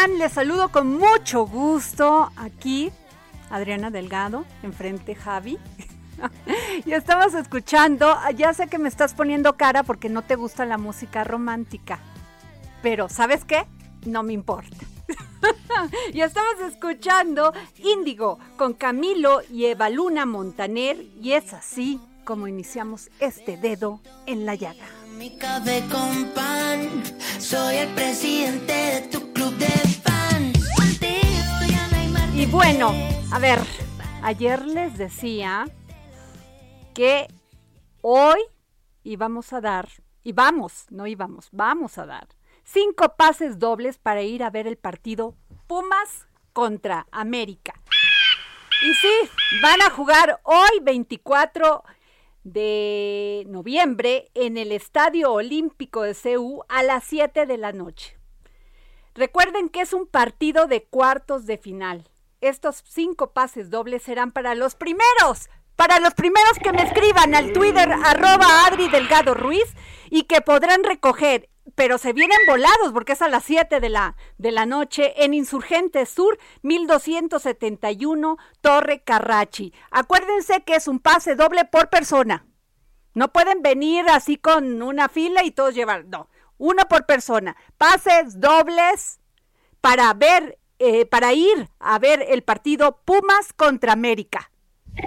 [0.00, 0.18] Están?
[0.18, 2.90] Les saludo con mucho gusto aquí,
[3.50, 5.58] Adriana Delgado, enfrente Javi.
[6.86, 10.78] y estamos escuchando, ya sé que me estás poniendo cara porque no te gusta la
[10.78, 11.98] música romántica,
[12.82, 13.66] pero ¿sabes qué?
[14.06, 14.76] No me importa.
[16.12, 23.56] y estamos escuchando Índigo con Camilo y Evaluna Montaner y es así como iniciamos este
[23.56, 24.99] dedo en la llaga.
[25.20, 27.04] Mi café con pan,
[27.38, 29.66] soy el presidente de tu club de
[32.34, 32.94] Y bueno,
[33.30, 33.58] a ver,
[34.22, 35.66] ayer les decía
[36.94, 37.28] que
[38.00, 38.40] hoy
[39.02, 39.90] íbamos a dar,
[40.22, 42.28] y vamos, no íbamos, vamos a dar
[42.64, 47.74] cinco pases dobles para ir a ver el partido Pumas contra América.
[48.82, 51.84] Y sí, van a jugar hoy 24
[52.44, 58.16] de noviembre en el Estadio Olímpico de CEU a las 7 de la noche.
[59.14, 62.08] Recuerden que es un partido de cuartos de final.
[62.40, 67.52] Estos cinco pases dobles serán para los primeros, para los primeros que me escriban al
[67.52, 69.74] Twitter arroba Adri Delgado Ruiz
[70.08, 74.16] y que podrán recoger, pero se vienen volados porque es a las 7 de la,
[74.38, 79.72] de la noche en Insurgente Sur 1271 Torre Carrachi.
[79.90, 82.46] Acuérdense que es un pase doble por persona.
[83.14, 87.56] No pueden venir así con una fila y todos llevar, no, uno por persona.
[87.76, 89.20] Pases dobles
[89.80, 94.50] para ver, eh, para ir a ver el partido Pumas contra América.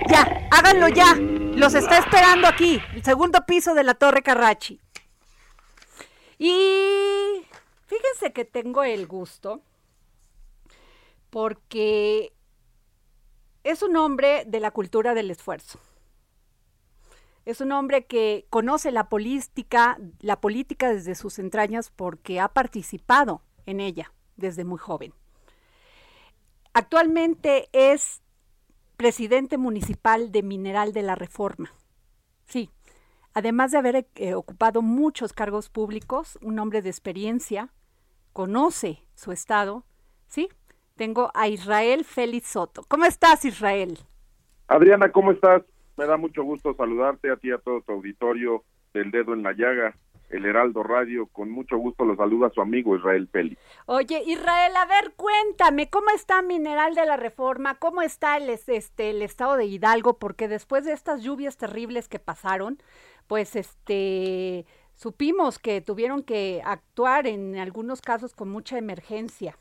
[0.10, 1.16] Ya, háganlo ya.
[1.16, 4.82] Los está esperando aquí, el segundo piso de la Torre Carrachi.
[6.44, 7.46] Y
[7.86, 9.62] fíjense que tengo el gusto
[11.30, 12.34] porque
[13.64, 15.80] es un hombre de la cultura del esfuerzo.
[17.46, 23.42] Es un hombre que conoce la política, la política desde sus entrañas porque ha participado
[23.66, 25.14] en ella desde muy joven.
[26.74, 28.22] Actualmente es
[28.98, 31.74] presidente municipal de Mineral de la Reforma.
[32.48, 32.70] Sí,
[33.34, 37.70] además de haber eh, ocupado muchos cargos públicos, un hombre de experiencia,
[38.34, 39.86] conoce su estado.
[40.28, 40.50] Sí,
[40.96, 42.84] tengo a Israel Félix Soto.
[42.88, 44.00] ¿Cómo estás, Israel?
[44.68, 45.64] Adriana, ¿cómo estás?
[45.98, 48.64] Me da mucho gusto saludarte a ti y a todo tu auditorio
[48.94, 49.96] del dedo en la llaga,
[50.30, 51.28] el Heraldo Radio.
[51.28, 53.58] Con mucho gusto lo saluda su amigo Israel Peli.
[53.86, 57.76] Oye, Israel, a ver, cuéntame, ¿cómo está Mineral de la Reforma?
[57.76, 60.18] ¿Cómo está el, es- este, el estado de Hidalgo?
[60.18, 62.80] Porque después de estas lluvias terribles que pasaron,
[63.28, 69.58] pues este supimos que tuvieron que actuar en algunos casos con mucha emergencia.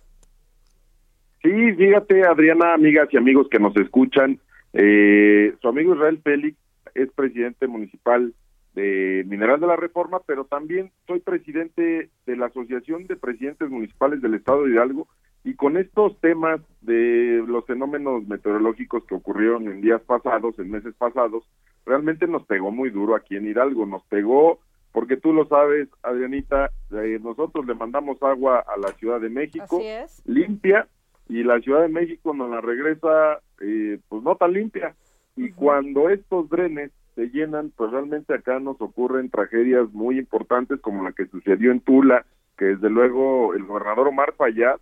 [1.43, 4.39] Sí, fíjate, Adriana, amigas y amigos que nos escuchan,
[4.73, 6.57] eh, su amigo Israel Félix
[6.95, 8.33] es presidente municipal
[8.75, 14.23] de Mineral de la Reforma, pero también soy presidente de la Asociación de Presidentes Municipales
[14.23, 15.09] del Estado de Hidalgo
[15.45, 20.95] y con estos temas de los fenómenos meteorológicos que ocurrieron en días pasados, en meses
[20.97, 21.45] pasados,
[21.87, 24.59] realmente nos pegó muy duro aquí en Hidalgo, nos pegó
[24.93, 29.81] porque tú lo sabes, Adrianita, eh, nosotros le mandamos agua a la Ciudad de México
[30.27, 30.87] limpia
[31.29, 34.95] y la Ciudad de México nos la regresa eh, pues no tan limpia.
[35.35, 41.03] Y cuando estos drenes se llenan, pues realmente acá nos ocurren tragedias muy importantes como
[41.03, 42.27] la que sucedió en Tula,
[42.59, 44.79] que desde luego el gobernador Omar Fayad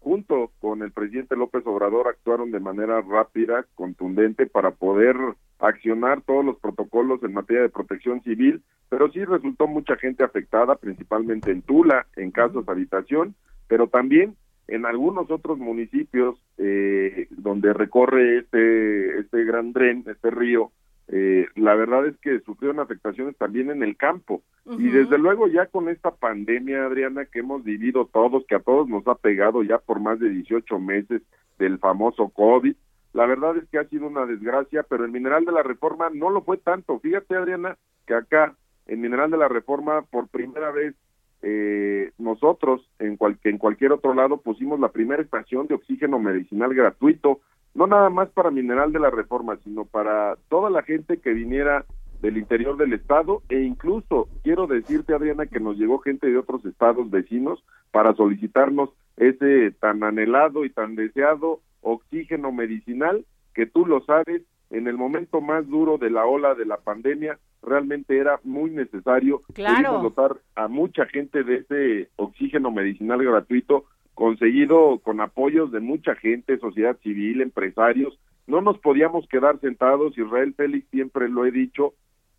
[0.00, 5.16] junto con el presidente López Obrador actuaron de manera rápida, contundente para poder
[5.58, 10.76] accionar todos los protocolos en materia de protección civil, pero sí resultó mucha gente afectada,
[10.76, 13.34] principalmente en Tula, en casas habitación,
[13.68, 14.36] pero también
[14.68, 20.72] en algunos otros municipios eh, donde recorre este este gran tren, este río,
[21.12, 24.42] eh, la verdad es que sufrieron afectaciones también en el campo.
[24.78, 28.88] Y desde luego ya con esta pandemia, Adriana, que hemos vivido todos, que a todos
[28.88, 31.22] nos ha pegado ya por más de 18 meses
[31.58, 32.76] del famoso COVID,
[33.12, 36.30] la verdad es que ha sido una desgracia, pero el Mineral de la Reforma no
[36.30, 37.00] lo fue tanto.
[37.00, 37.76] Fíjate, Adriana,
[38.06, 38.54] que acá,
[38.86, 40.94] en Mineral de la Reforma, por primera vez,
[41.42, 46.72] eh, nosotros, en, cual, en cualquier otro lado, pusimos la primera estación de oxígeno medicinal
[46.72, 47.40] gratuito
[47.74, 51.84] no nada más para Mineral de la Reforma, sino para toda la gente que viniera
[52.20, 56.64] del interior del estado e incluso quiero decirte Adriana que nos llegó gente de otros
[56.66, 63.24] estados vecinos para solicitarnos ese tan anhelado y tan deseado oxígeno medicinal
[63.54, 67.38] que tú lo sabes en el momento más duro de la ola de la pandemia
[67.62, 70.00] realmente era muy necesario claro.
[70.02, 73.84] dotar a mucha gente de ese oxígeno medicinal gratuito
[74.14, 78.18] conseguido con apoyos de mucha gente, sociedad civil, empresarios.
[78.46, 81.94] No nos podíamos quedar sentados, Israel Félix siempre lo he dicho,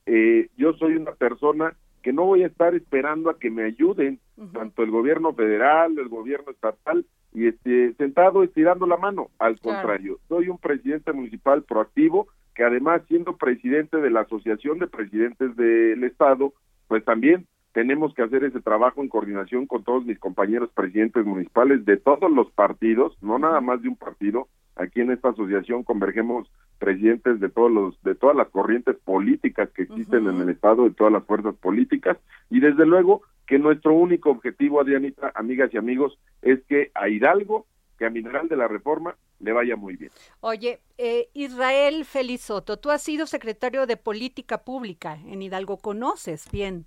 [0.05, 4.19] eh, yo soy una persona que no voy a estar esperando a que me ayuden,
[4.53, 9.29] tanto el gobierno federal, el gobierno estatal, y este, sentado estirando la mano.
[9.39, 14.87] Al contrario, soy un presidente municipal proactivo, que además siendo presidente de la Asociación de
[14.87, 16.53] Presidentes del Estado,
[16.87, 21.85] pues también tenemos que hacer ese trabajo en coordinación con todos mis compañeros presidentes municipales
[21.85, 24.47] de todos los partidos, no nada más de un partido.
[24.75, 29.83] Aquí en esta asociación convergemos presidentes de todos los de todas las corrientes políticas que
[29.83, 32.17] existen en el estado, de todas las fuerzas políticas
[32.49, 37.65] y desde luego que nuestro único objetivo, Adrianita, amigas y amigos, es que a Hidalgo,
[37.97, 40.11] que a Mineral de la Reforma le vaya muy bien.
[40.39, 46.85] Oye, eh, Israel Felizoto, tú has sido secretario de Política Pública en Hidalgo, conoces bien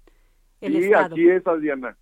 [0.67, 1.97] sí, aquí es, Adriana.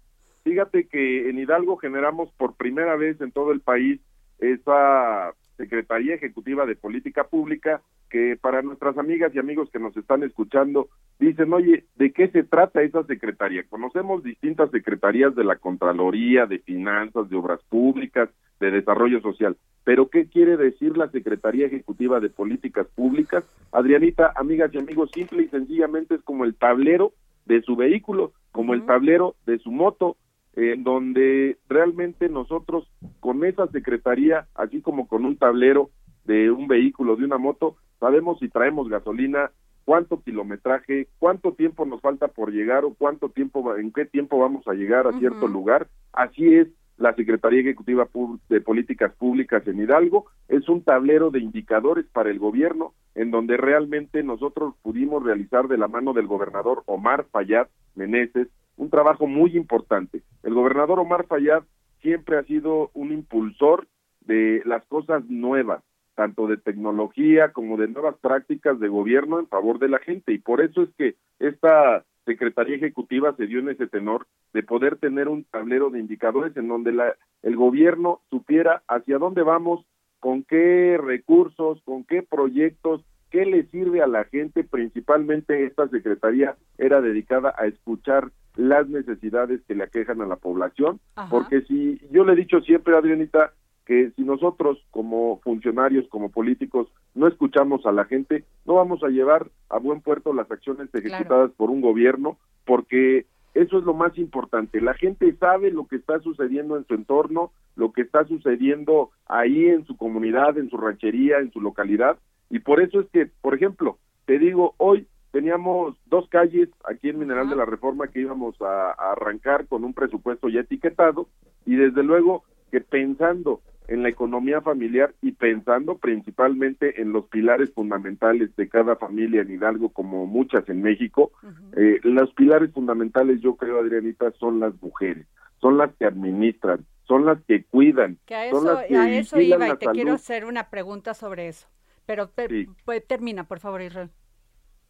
[0.45, 4.01] Fíjate que en Hidalgo generamos por primera vez en todo el país
[4.39, 7.81] esa Secretaría Ejecutiva de Política Pública
[8.11, 10.89] que para nuestras amigas y amigos que nos están escuchando
[11.19, 13.63] dicen, oye, ¿de qué se trata esa secretaría?
[13.69, 18.29] Conocemos distintas secretarías de la Contraloría, de Finanzas, de Obras Públicas,
[18.61, 23.45] de Desarrollo Social, pero ¿qué quiere decir la Secretaría Ejecutiva de Políticas Públicas?
[23.73, 27.13] Adrianita, amigas y amigos, simple y sencillamente es como el tablero
[27.47, 30.17] de su vehículo, como el tablero de su moto,
[30.55, 32.87] en donde realmente nosotros
[33.21, 35.91] con esa secretaría, así como con un tablero
[36.25, 39.51] de un vehículo, de una moto, sabemos si traemos gasolina,
[39.85, 44.67] cuánto kilometraje, cuánto tiempo nos falta por llegar o cuánto tiempo, en qué tiempo vamos
[44.69, 45.89] a llegar a cierto lugar.
[46.13, 46.69] Así es
[46.99, 48.09] la Secretaría Ejecutiva
[48.49, 53.57] de Políticas Públicas en Hidalgo, es un tablero de indicadores para el gobierno en donde
[53.57, 59.57] realmente nosotros pudimos realizar de la mano del gobernador Omar Fayad Meneses un trabajo muy
[59.57, 60.23] importante.
[60.43, 61.63] El gobernador Omar Fayad
[62.01, 63.87] siempre ha sido un impulsor
[64.23, 65.83] de las cosas nuevas,
[66.15, 70.39] tanto de tecnología como de nuevas prácticas de gobierno en favor de la gente y
[70.39, 75.29] por eso es que esta Secretaría Ejecutiva se dio en ese tenor de poder tener
[75.29, 79.85] un tablero de indicadores en donde la, el gobierno supiera hacia dónde vamos,
[80.21, 84.63] con qué recursos, con qué proyectos, qué le sirve a la gente.
[84.63, 91.01] Principalmente esta Secretaría era dedicada a escuchar las necesidades que le aquejan a la población,
[91.31, 93.53] porque si yo le he dicho siempre, Adrianita,
[93.87, 99.09] que si nosotros como funcionarios, como políticos, no escuchamos a la gente, no vamos a
[99.09, 104.17] llevar a buen puerto las acciones ejecutadas por un gobierno, porque eso es lo más
[104.17, 104.81] importante.
[104.81, 109.67] La gente sabe lo que está sucediendo en su entorno, lo que está sucediendo ahí
[109.67, 113.55] en su comunidad, en su ranchería, en su localidad, y por eso es que, por
[113.55, 118.61] ejemplo, te digo, hoy teníamos dos calles aquí en Mineral de la Reforma que íbamos
[118.61, 121.29] a, a arrancar con un presupuesto ya etiquetado
[121.65, 127.73] y desde luego que pensando en la economía familiar y pensando principalmente en los pilares
[127.75, 131.33] fundamentales de cada familia en Hidalgo, como muchas en México,
[131.77, 135.27] eh, los pilares fundamentales, yo creo, Adrianita, son las mujeres,
[135.61, 139.11] son las que administran, son las que cuidan, Que a son eso, las que a
[139.19, 141.67] eso iba y te quiero hacer una pregunta sobre eso.
[142.07, 142.67] Pero pe- Sí.
[142.85, 144.11] pues, termina, por favor, Israel.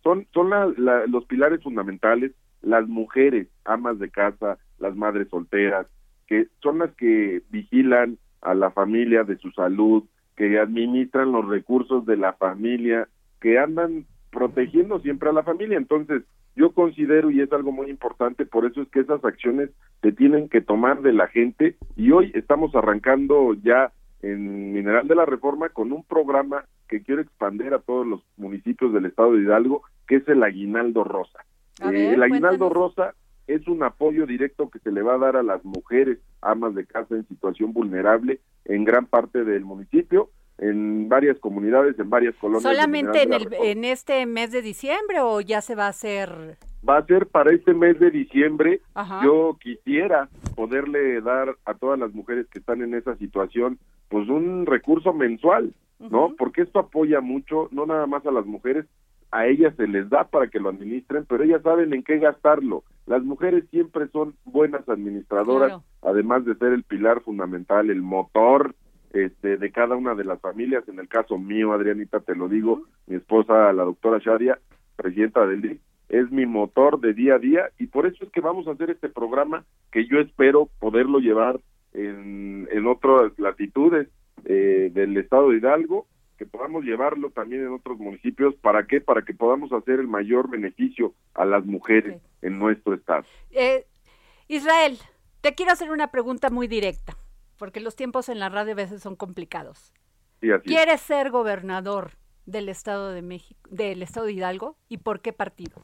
[0.02, 5.86] son son la- la- los pilares fundamentales las mujeres amas de casa las madres solteras
[6.26, 10.04] que son las que vigilan a la familia de su salud
[10.36, 13.08] que administran los recursos de la familia
[13.40, 16.22] que andan protegiendo siempre a la familia entonces
[16.54, 19.70] yo considero y es algo muy importante por eso es que esas acciones
[20.02, 25.14] se tienen que tomar de la gente y hoy estamos arrancando ya en Mineral de
[25.14, 29.42] la Reforma con un programa que quiero expandir a todos los municipios del estado de
[29.42, 31.40] Hidalgo, que es el Aguinaldo Rosa.
[31.82, 32.72] Eh, el Aguinaldo cuéntanos.
[32.72, 33.14] Rosa
[33.46, 36.86] es un apoyo directo que se le va a dar a las mujeres amas de
[36.86, 42.62] casa en situación vulnerable en gran parte del municipio, en varias comunidades, en varias colonias.
[42.62, 46.56] ¿Solamente en, el, en este mes de diciembre o ya se va a hacer?
[46.88, 48.80] Va a ser para este mes de diciembre.
[48.94, 49.20] Ajá.
[49.24, 54.66] Yo quisiera poderle dar a todas las mujeres que están en esa situación, pues un
[54.66, 56.34] recurso mensual, ¿no?
[56.36, 58.86] Porque esto apoya mucho, no nada más a las mujeres,
[59.32, 62.84] a ellas se les da para que lo administren, pero ellas saben en qué gastarlo.
[63.06, 65.82] Las mujeres siempre son buenas administradoras, Claro.
[66.02, 68.74] además de ser el pilar fundamental, el motor
[69.12, 70.86] este, de cada una de las familias.
[70.88, 74.58] En el caso mío, Adrianita, te lo digo, mi esposa, la doctora Sharia,
[74.96, 78.42] presidenta del DIC, es mi motor de día a día y por eso es que
[78.42, 81.58] vamos a hacer este programa que yo espero poderlo llevar
[81.94, 84.08] en, en otras latitudes
[84.44, 86.06] eh, del estado de Hidalgo,
[86.42, 88.56] que podamos llevarlo también en otros municipios.
[88.56, 89.00] ¿Para qué?
[89.00, 93.22] Para que podamos hacer el mayor beneficio a las mujeres en nuestro estado.
[93.52, 93.86] Eh,
[94.48, 94.98] Israel,
[95.40, 97.16] te quiero hacer una pregunta muy directa,
[97.58, 99.94] porque los tiempos en la radio a veces son complicados.
[100.40, 100.74] Sí, así es.
[100.74, 102.10] ¿Quieres ser gobernador
[102.44, 105.80] del Estado de México, del Estado de Hidalgo y por qué partido?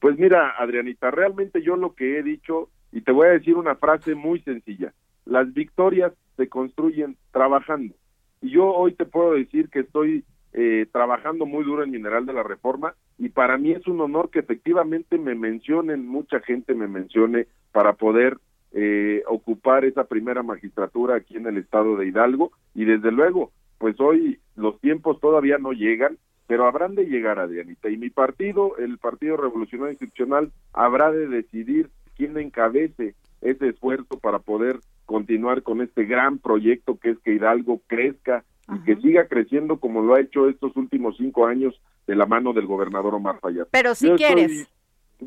[0.00, 3.76] Pues mira, Adrianita, realmente yo lo que he dicho, y te voy a decir una
[3.76, 4.92] frase muy sencilla,
[5.24, 7.94] las victorias se construyen trabajando.
[8.42, 12.34] Y yo hoy te puedo decir que estoy eh, trabajando muy duro en Mineral de
[12.34, 16.88] la Reforma y para mí es un honor que efectivamente me mencionen, mucha gente me
[16.88, 18.36] mencione para poder
[18.72, 23.98] eh, ocupar esa primera magistratura aquí en el estado de Hidalgo y desde luego, pues
[24.00, 27.88] hoy los tiempos todavía no llegan, pero habrán de llegar, Adrianita.
[27.88, 34.38] Y mi partido, el Partido Revolucionario Institucional, habrá de decidir quién encabece ese esfuerzo para
[34.38, 34.80] poder
[35.12, 40.00] continuar con este gran proyecto que es que Hidalgo crezca y que siga creciendo como
[40.02, 43.66] lo ha hecho estos últimos cinco años de la mano del gobernador Omar Fayad.
[43.70, 44.74] Pero si Yo quieres, estoy-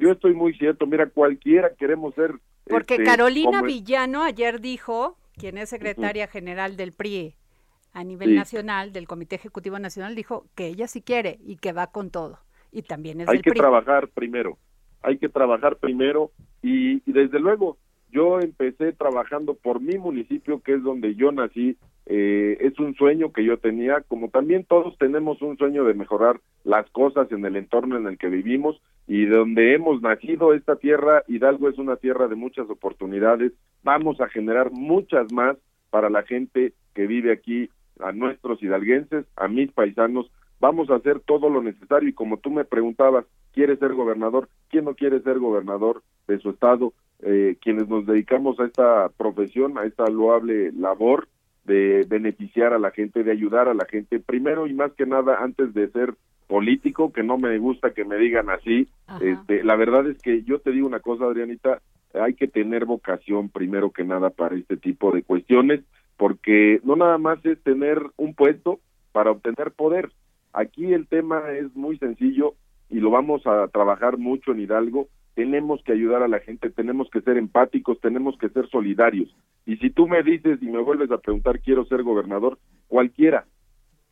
[0.01, 2.33] yo estoy muy cierto, mira, cualquiera queremos ser...
[2.67, 7.35] porque este, Carolina como- Villano ayer dijo, quien es secretaria general del PRI
[7.93, 8.35] a nivel Sí.
[8.35, 12.39] nacional, del Comité Ejecutivo Nacional, dijo que ella sí quiere y que va con todo.
[12.71, 13.59] Y también es hay del que PRI.
[13.59, 14.57] trabajar primero,
[15.03, 17.77] hay que trabajar primero y, y desde luego
[18.11, 23.33] yo empecé trabajando por mi municipio que es donde yo nací, eh, es un sueño
[23.33, 27.55] que yo tenía, como también todos tenemos un sueño de mejorar las cosas en el
[27.55, 31.95] entorno en el que vivimos y de donde hemos nacido, esta tierra, Hidalgo es una
[31.95, 35.57] tierra de muchas oportunidades, vamos a generar muchas más
[35.89, 37.69] para la gente que vive aquí,
[37.99, 42.49] a nuestros hidalguenses, a mis paisanos, vamos a hacer todo lo necesario y como tú
[42.49, 44.49] me preguntabas, ¿quiere ser gobernador?
[44.69, 46.93] ¿Quién no quiere ser gobernador de su estado?
[47.21, 51.27] Eh, quienes nos dedicamos a esta profesión, a esta loable labor
[51.63, 55.37] de beneficiar a la gente, de ayudar a la gente, primero y más que nada
[55.41, 56.13] antes de ser
[56.47, 59.23] político, que no me gusta que me digan así, Ajá.
[59.25, 61.81] este, la verdad es que yo te digo una cosa, Adrianita,
[62.13, 65.81] hay que tener vocación primero que nada para este tipo de cuestiones,
[66.17, 68.79] porque no nada más es tener un puesto
[69.11, 70.11] para obtener poder.
[70.53, 72.53] Aquí el tema es muy sencillo
[72.89, 75.07] y lo vamos a trabajar mucho en Hidalgo.
[75.35, 79.35] Tenemos que ayudar a la gente, tenemos que ser empáticos, tenemos que ser solidarios.
[79.65, 83.45] Y si tú me dices y me vuelves a preguntar, quiero ser gobernador, cualquiera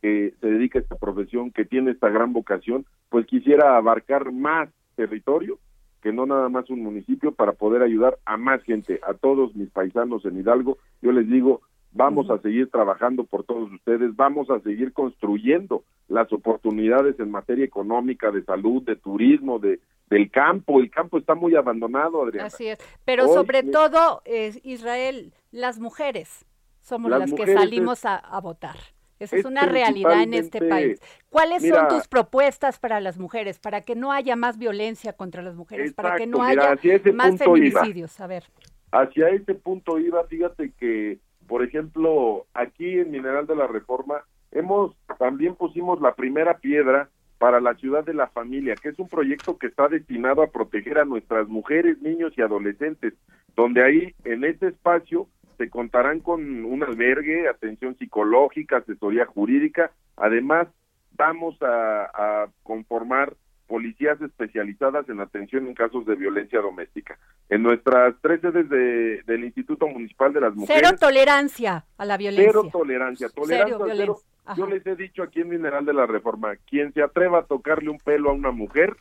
[0.00, 4.68] que se dedica a esta profesión, que tiene esta gran vocación, pues quisiera abarcar más
[4.96, 5.58] territorio
[6.02, 9.70] que no nada más un municipio para poder ayudar a más gente, a todos mis
[9.70, 10.76] paisanos en Hidalgo.
[11.00, 11.62] Yo les digo,
[11.94, 17.64] vamos a seguir trabajando por todos ustedes, vamos a seguir construyendo las oportunidades en materia
[17.64, 20.80] económica, de salud, de turismo, de del campo.
[20.80, 22.46] El campo está muy abandonado, Adriana.
[22.46, 22.78] Así es.
[23.04, 26.44] Pero Hoy sobre todo, eh, Israel, las mujeres
[26.82, 28.76] somos Las las, que salimos a, a votar.
[29.18, 31.00] Esa es, una realidad en este país.
[31.30, 35.54] ¿Cuáles son tus propuestas para las mujeres, para que no haya más violencia contra las
[35.54, 36.76] mujeres, para que no haya
[37.14, 38.20] más feminicidios?
[38.20, 38.44] A ver.
[38.90, 44.96] Hacia ese punto iba, fíjate que, por ejemplo, aquí en Mineral de la Reforma hemos
[45.18, 47.08] también pusimos la primera piedra
[47.38, 50.98] para la ciudad de la familia, que es un proyecto que está destinado a proteger
[50.98, 53.14] a nuestras mujeres, niños y adolescentes,
[53.56, 59.90] donde ahí en ese espacio se contarán con un albergue, atención psicológica, asesoría jurídica.
[60.16, 60.68] Además,
[61.16, 63.34] vamos a, conformar
[63.66, 67.18] policías especializadas en atención en casos de violencia doméstica.
[67.48, 70.82] En nuestras tres sedes del Instituto Municipal de las Mujeres.
[70.84, 72.50] Cero tolerancia a la violencia.
[72.50, 73.28] Cero tolerancia.
[73.28, 74.16] Tolerancia cero.
[74.56, 77.88] Yo les he dicho aquí en Mineral de la Reforma, quien se atreva a tocarle
[77.88, 78.94] un pelo a una mujer,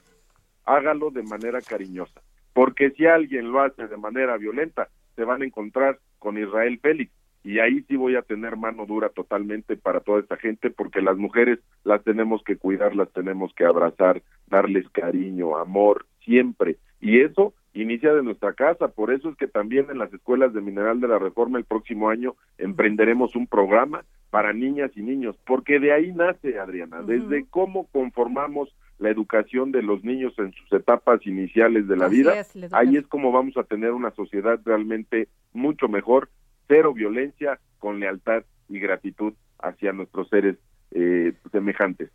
[0.65, 2.21] hágalo de manera cariñosa.
[2.53, 7.11] Porque si alguien lo hace de manera violenta, se van a encontrar con Israel Félix.
[7.43, 11.17] Y ahí sí voy a tener mano dura totalmente para toda esta gente, porque las
[11.17, 16.77] mujeres las tenemos que cuidar, las tenemos que abrazar, darles cariño, amor, siempre.
[17.01, 20.61] Y eso inicia de nuestra casa, por eso es que también en las escuelas de
[20.61, 25.79] Mineral de la Reforma el próximo año emprenderemos un programa para niñas y niños, porque
[25.79, 31.25] de ahí nace, Adriana, desde cómo conformamos la educación de los niños en sus etapas
[31.27, 32.33] iniciales de la vida,
[32.71, 36.29] ahí es como vamos a tener una sociedad realmente mucho mejor,
[36.67, 40.57] cero violencia, con lealtad y gratitud hacia nuestros seres
[40.91, 42.09] eh, semejantes.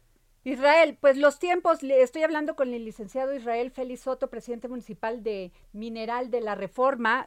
[0.44, 5.22] Israel, pues los tiempos, le estoy hablando con el licenciado Israel Félix Soto, presidente municipal
[5.22, 7.26] de Mineral de la Reforma,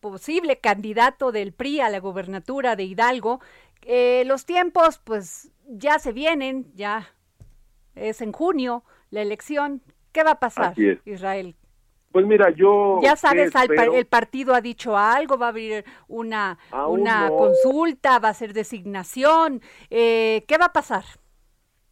[0.00, 3.40] posible candidato del PRI a la gobernatura de Hidalgo.
[3.82, 7.08] Eh, los tiempos, pues ya se vienen, ya
[7.94, 9.82] es en junio la elección.
[10.12, 11.56] ¿Qué va a pasar, Israel?
[12.16, 12.98] Pues mira, yo...
[13.02, 13.52] Ya sabes,
[13.92, 16.56] el partido ha dicho algo, va a abrir una,
[16.88, 19.60] una consulta, va a ser designación.
[19.90, 21.04] Eh, ¿Qué va a pasar?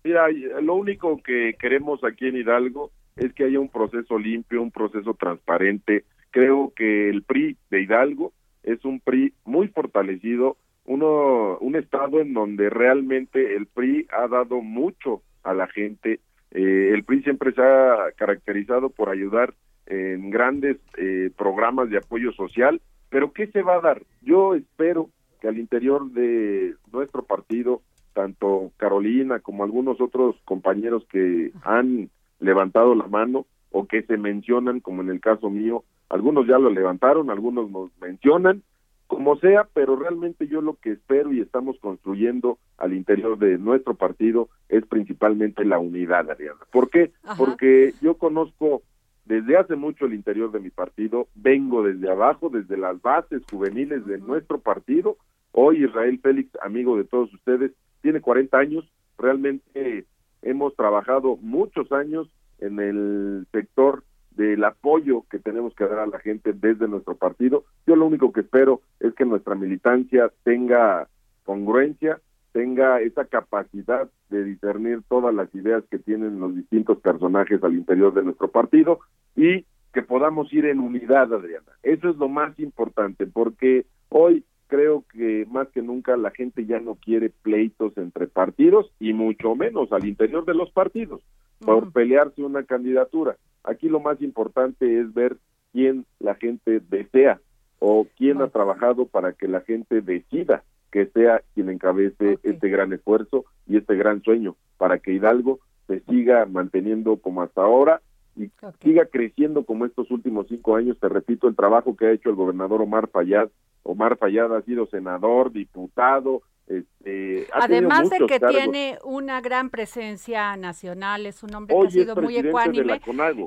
[0.03, 0.29] Mira,
[0.63, 5.13] lo único que queremos aquí en Hidalgo es que haya un proceso limpio, un proceso
[5.13, 6.07] transparente.
[6.31, 12.33] Creo que el PRI de Hidalgo es un PRI muy fortalecido, uno, un estado en
[12.33, 16.21] donde realmente el PRI ha dado mucho a la gente.
[16.51, 19.53] Eh, el PRI siempre se ha caracterizado por ayudar
[19.87, 24.03] en grandes eh, programas de apoyo social, pero ¿qué se va a dar?
[24.23, 31.53] Yo espero que al interior de nuestro partido, tanto Carolina como algunos otros compañeros que
[31.63, 36.59] han levantado la mano o que se mencionan, como en el caso mío, algunos ya
[36.59, 38.63] lo levantaron, algunos nos mencionan,
[39.07, 43.95] como sea, pero realmente yo lo que espero y estamos construyendo al interior de nuestro
[43.95, 46.61] partido es principalmente la unidad, Ariana.
[46.73, 47.13] ¿Por qué?
[47.37, 48.83] Porque yo conozco
[49.25, 54.05] desde hace mucho el interior de mi partido, vengo desde abajo, desde las bases juveniles
[54.07, 55.17] de nuestro partido.
[55.53, 60.05] Hoy Israel Félix, amigo de todos ustedes, tiene 40 años, realmente
[60.43, 66.19] hemos trabajado muchos años en el sector del apoyo que tenemos que dar a la
[66.19, 67.65] gente desde nuestro partido.
[67.87, 71.09] Yo lo único que espero es que nuestra militancia tenga
[71.45, 72.21] congruencia,
[72.55, 78.15] tenga esa capacidad de discernir todas las ideas que tienen los distintos personajes al interior
[78.15, 79.01] de nuestro partido
[79.35, 81.73] y que podamos ir en unidad, Adriana.
[81.83, 86.79] Eso es lo más importante, porque hoy creo que más que nunca la gente ya
[86.79, 91.23] no quiere pleitos entre partidos y mucho menos al interior de los partidos
[91.59, 93.37] por pelearse una candidatura.
[93.65, 95.39] Aquí lo más importante es ver
[95.73, 97.41] quién la gente desea
[97.81, 100.63] o quién ha trabajado para que la gente decida
[100.95, 105.99] que sea quien encabece este gran esfuerzo y este gran sueño para que Hidalgo se
[106.03, 108.01] siga manteniendo como hasta ahora
[108.37, 110.97] y siga creciendo como estos últimos cinco años.
[111.01, 113.49] Te repito, el trabajo que ha hecho el gobernador Omar Fayad.
[113.83, 121.27] Omar Fayad ha sido senador, diputado, este, Además de que tiene una gran presencia nacional,
[121.27, 123.01] es un hombre que ha sido muy ecuánime.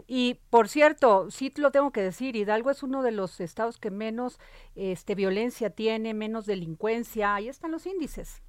[0.08, 3.90] Y por cierto, sí lo tengo que decir, Hidalgo es uno de los estados que
[3.90, 4.40] menos
[4.76, 8.44] este, violencia tiene, menos delincuencia, ahí están los índices.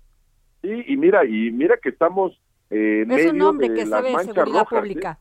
[0.63, 2.39] Sí, y mira, y mira que estamos
[2.71, 4.67] eh, es un hombre que sabe seguridad ¿eh?
[4.69, 5.19] pública.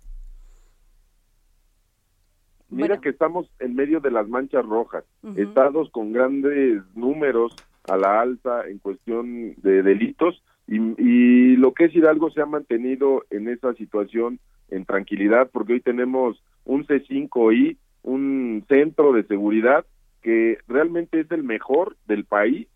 [2.69, 5.05] Mira que estamos en medio de las manchas rojas,
[5.37, 7.55] estados con grandes números
[7.87, 13.23] a la alta en cuestión de delitos y, lo que es Hidalgo se ha mantenido
[13.29, 19.85] en esa situación en tranquilidad porque hoy tenemos un C5I, un centro de seguridad
[20.21, 22.67] que realmente es el mejor del país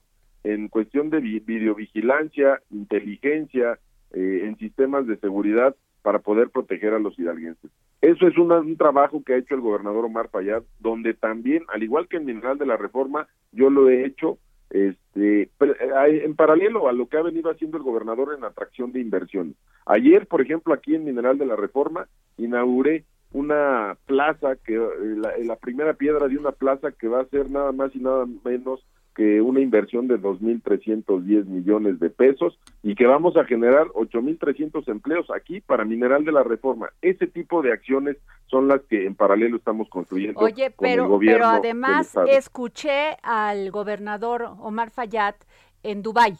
[0.44, 3.78] en cuestión de videovigilancia, inteligencia,
[4.14, 7.70] eh, en sistemas de seguridad para poder proteger a los hidalguenses.
[8.02, 12.08] Eso es un trabajo que ha hecho el gobernador Omar Fayad, donde también, al igual
[12.08, 14.40] que en Mineral de la Reforma, yo lo he hecho
[14.72, 19.56] este, en paralelo a lo que ha venido haciendo el gobernador en atracción de inversión.
[19.86, 22.08] Ayer, por ejemplo, aquí en Mineral de la Reforma,
[22.38, 23.04] inauguré
[23.34, 24.78] una plaza que
[25.18, 28.26] la, la primera piedra de una plaza que va a ser nada más y nada
[28.44, 34.88] menos que una inversión de 2.310 millones de pesos y que vamos a generar 8.300
[34.88, 36.90] empleos aquí para Mineral de la Reforma.
[37.02, 40.40] Ese tipo de acciones son las que en paralelo estamos construyendo.
[40.40, 45.36] Oye, pero, pero además escuché al gobernador Omar Fayad
[45.84, 46.38] en Dubái.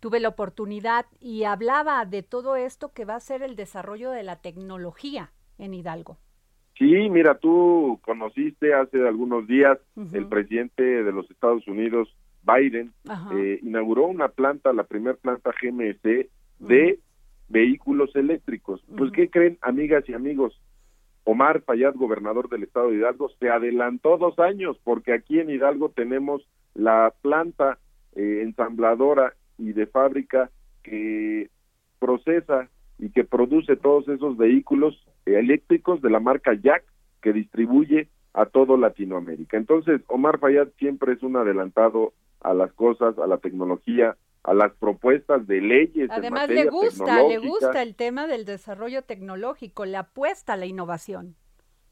[0.00, 4.22] Tuve la oportunidad y hablaba de todo esto que va a ser el desarrollo de
[4.22, 6.18] la tecnología en Hidalgo.
[6.78, 9.78] Sí, mira, tú conociste hace algunos días
[10.12, 12.92] el presidente de los Estados Unidos, Biden,
[13.34, 16.98] eh, inauguró una planta, la primera planta GMC de
[17.48, 18.82] vehículos eléctricos.
[18.96, 20.60] Pues, ¿qué creen, amigas y amigos?
[21.24, 25.88] Omar Fayad, gobernador del estado de Hidalgo, se adelantó dos años porque aquí en Hidalgo
[25.88, 27.78] tenemos la planta
[28.14, 30.50] eh, ensambladora y de fábrica
[30.82, 31.48] que
[31.98, 36.84] procesa y que produce todos esos vehículos eléctricos de la marca Jack
[37.20, 39.56] que distribuye a todo Latinoamérica.
[39.56, 44.72] Entonces, Omar Fayad siempre es un adelantado a las cosas, a la tecnología, a las
[44.74, 46.08] propuestas de leyes.
[46.10, 51.34] Además, le gusta, le gusta el tema del desarrollo tecnológico, le apuesta a la innovación.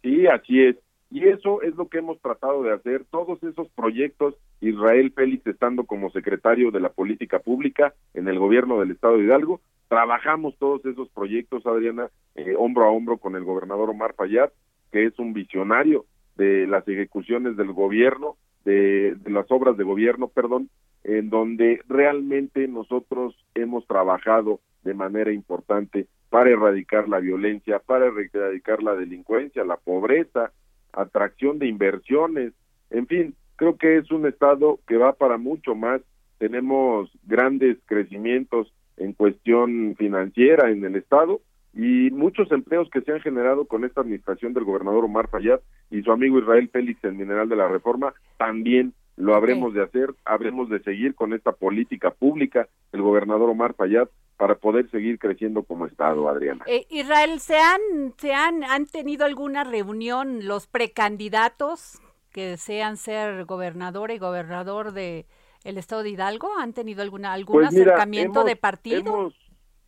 [0.03, 0.77] Sí, así es.
[1.11, 3.05] Y eso es lo que hemos tratado de hacer.
[3.11, 8.81] Todos esos proyectos, Israel Félix estando como secretario de la política pública en el gobierno
[8.81, 13.45] del Estado de Hidalgo, Trabajamos todos esos proyectos, Adriana, eh, hombro a hombro con el
[13.45, 14.51] gobernador Omar Fayad,
[14.91, 20.71] que es un visionario de las ejecuciones del gobierno, de, las obras de gobierno, perdón,
[21.05, 28.83] en donde realmente nosotros hemos trabajado de manera importante para erradicar la violencia, para erradicar
[28.83, 30.53] la delincuencia, la pobreza,
[30.93, 32.53] atracción de inversiones,
[32.91, 36.01] en fin, creo que es un estado que va para mucho más.
[36.39, 41.41] Tenemos grandes crecimientos en cuestión financiera en el Estado
[41.73, 46.03] y muchos empleos que se han generado con esta administración del gobernador Omar Fayad y
[46.03, 50.69] su amigo Israel Félix, el mineral de la reforma, también lo habremos de hacer, habremos
[50.69, 55.87] de seguir con esta política pública del gobernador Omar Fayad para poder seguir creciendo como
[55.87, 56.65] Estado, Adriana.
[56.67, 57.81] Eh, Israel, ¿se han,
[58.19, 62.01] ¿se han, han tenido alguna reunión los precandidatos
[62.33, 65.27] que desean ser gobernador y gobernador de,
[65.65, 66.49] el Estado de Hidalgo?
[66.59, 69.01] ¿Han tenido alguna algún pues acercamiento de partido?
[69.01, 69.35] Hemos,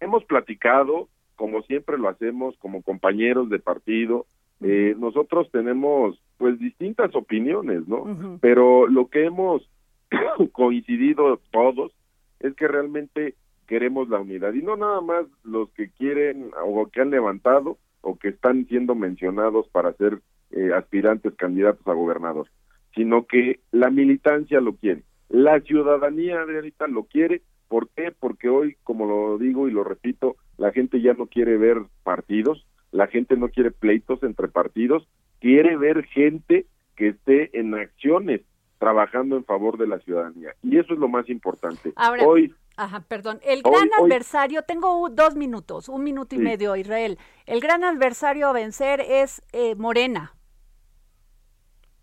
[0.00, 4.26] hemos platicado, como siempre lo hacemos, como compañeros de partido.
[4.62, 8.38] Eh, nosotros tenemos pues distintas opiniones, ¿no?
[8.40, 9.68] Pero lo que hemos
[10.52, 11.92] coincidido todos
[12.40, 13.34] es que realmente
[13.66, 18.16] queremos la unidad y no nada más los que quieren o que han levantado o
[18.16, 20.20] que están siendo mencionados para ser
[20.52, 22.48] eh, aspirantes candidatos a gobernador,
[22.94, 25.02] sino que la militancia lo quiere.
[25.28, 27.42] La ciudadanía, Adrianita, lo quiere.
[27.68, 28.12] ¿Por qué?
[28.12, 32.66] Porque hoy, como lo digo y lo repito, la gente ya no quiere ver partidos,
[32.92, 35.08] la gente no quiere pleitos entre partidos,
[35.40, 38.42] quiere ver gente que esté en acciones
[38.78, 40.54] trabajando en favor de la ciudadanía.
[40.62, 41.92] Y eso es lo más importante.
[41.96, 47.18] Ahora, hoy, ajá, perdón, el gran adversario, tengo dos minutos, un minuto y medio, Israel.
[47.46, 50.34] El gran adversario a vencer es eh, Morena.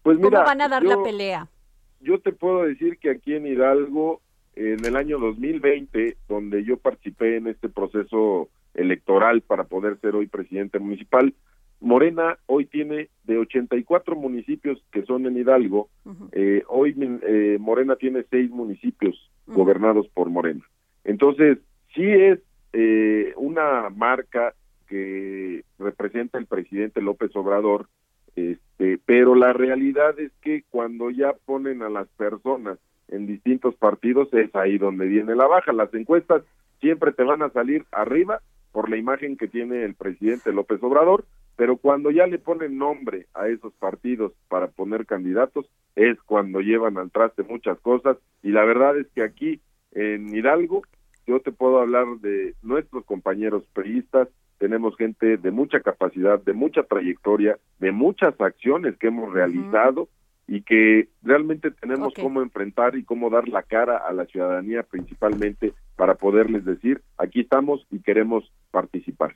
[0.01, 1.47] Pues mira, ¿Cómo van a dar la pelea?
[2.03, 4.21] Yo te puedo decir que aquí en Hidalgo,
[4.55, 10.27] en el año 2020, donde yo participé en este proceso electoral para poder ser hoy
[10.27, 11.33] presidente municipal,
[11.79, 15.89] Morena hoy tiene de 84 municipios que son en Hidalgo,
[16.31, 20.63] eh, hoy eh, Morena tiene seis municipios gobernados por Morena.
[21.03, 21.57] Entonces,
[21.93, 22.39] sí es
[22.71, 24.53] eh, una marca
[24.87, 27.87] que representa el presidente López Obrador,
[28.35, 34.33] este, pero la realidad es que cuando ya ponen a las personas en distintos partidos
[34.33, 35.71] es ahí donde viene la baja.
[35.73, 36.43] Las encuestas
[36.79, 38.41] siempre te van a salir arriba
[38.71, 43.27] por la imagen que tiene el presidente López Obrador, pero cuando ya le ponen nombre
[43.35, 48.65] a esos partidos para poner candidatos es cuando llevan al traste muchas cosas y la
[48.65, 50.81] verdad es que aquí en Hidalgo
[51.27, 54.27] yo te puedo hablar de nuestros compañeros periodistas
[54.63, 60.07] tenemos gente de mucha capacidad, de mucha trayectoria, de muchas acciones que hemos realizado
[60.47, 65.73] y que realmente tenemos cómo enfrentar y cómo dar la cara a la ciudadanía principalmente
[65.97, 69.35] para poderles decir, aquí estamos y queremos participar.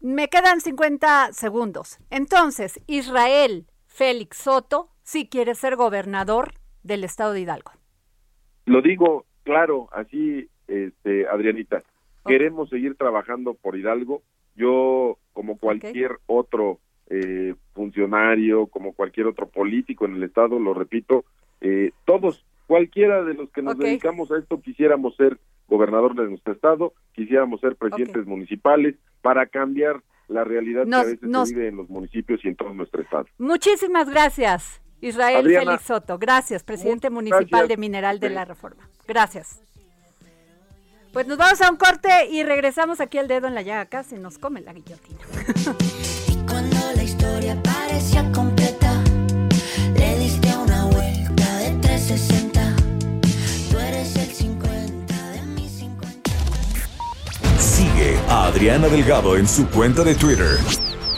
[0.00, 1.98] Me quedan 50 segundos.
[2.08, 6.52] Entonces, Israel Félix Soto sí quiere ser gobernador
[6.84, 7.72] del estado de Hidalgo.
[8.66, 11.82] Lo digo claro, así, este, Adrianita.
[12.24, 14.22] Queremos seguir trabajando por Hidalgo,
[14.54, 16.78] yo, como cualquier otro
[17.10, 21.24] eh, funcionario, como cualquier otro político en el Estado, lo repito,
[21.60, 25.38] eh, todos cualquiera de los que nos dedicamos a esto quisiéramos ser
[25.68, 31.10] gobernador de nuestro estado, quisiéramos ser presidentes municipales para cambiar la realidad Nos- que a
[31.12, 33.26] veces nos- se vive en los municipios y en todo nuestro estado.
[33.38, 35.64] Muchísimas gracias, Israel Adriana.
[35.66, 36.18] Félix Soto.
[36.18, 37.68] Gracias, presidente municipal gracias.
[37.68, 38.88] de Mineral de la Reforma.
[39.06, 39.62] Gracias.
[41.12, 43.84] Pues nos vamos a un corte y regresamos aquí al dedo en la llaga.
[43.84, 45.20] Casi nos come la guillotina.
[46.26, 48.94] Y cuando la historia parecía completa,
[49.94, 52.76] le diste una vuelta de 360.
[53.70, 56.30] Tú eres el 50 de mis 50.
[57.58, 60.56] Sigue a Adriana Delgado en su cuenta de Twitter,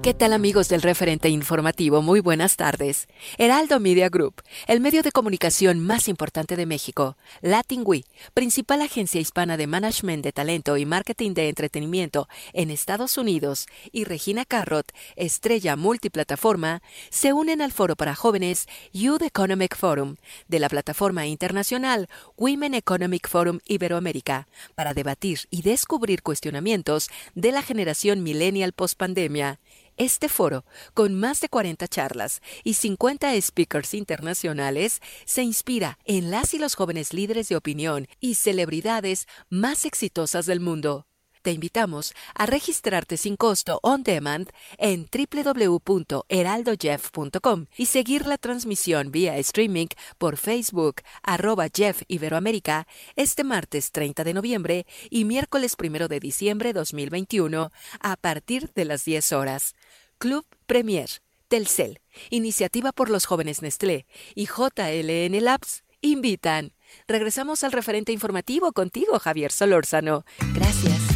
[0.00, 2.02] ¿Qué tal amigos del referente informativo?
[2.02, 3.08] Muy buenas tardes.
[3.36, 7.16] Heraldo Media Group, el medio de comunicación más importante de México.
[7.42, 7.84] Latin
[8.32, 14.04] principal agencia hispana de management de talento y marketing de entretenimiento en Estados Unidos, y
[14.04, 16.80] Regina Carrot, estrella multiplataforma,
[17.10, 20.14] se unen al foro para jóvenes Youth Economic Forum
[20.46, 27.62] de la plataforma internacional Women Economic Forum Iberoamérica para debatir y descubrir cuestionamientos de la
[27.62, 29.58] generación millennial post-pandemia.
[29.98, 36.54] Este foro, con más de 40 charlas y 50 speakers internacionales, se inspira en las
[36.54, 41.08] y los jóvenes líderes de opinión y celebridades más exitosas del mundo.
[41.42, 49.36] Te invitamos a registrarte sin costo on demand en www.heraldojeff.com y seguir la transmisión vía
[49.38, 56.20] streaming por Facebook arroba Jeff Iberoamérica este martes 30 de noviembre y miércoles 1 de
[56.20, 57.70] diciembre 2021
[58.00, 59.74] a partir de las 10 horas.
[60.18, 61.08] Club Premier,
[61.48, 66.72] Telcel, Iniciativa por los Jóvenes Nestlé y JLN Labs invitan.
[67.06, 70.24] Regresamos al referente informativo contigo, Javier Solórzano.
[70.54, 71.07] Gracias.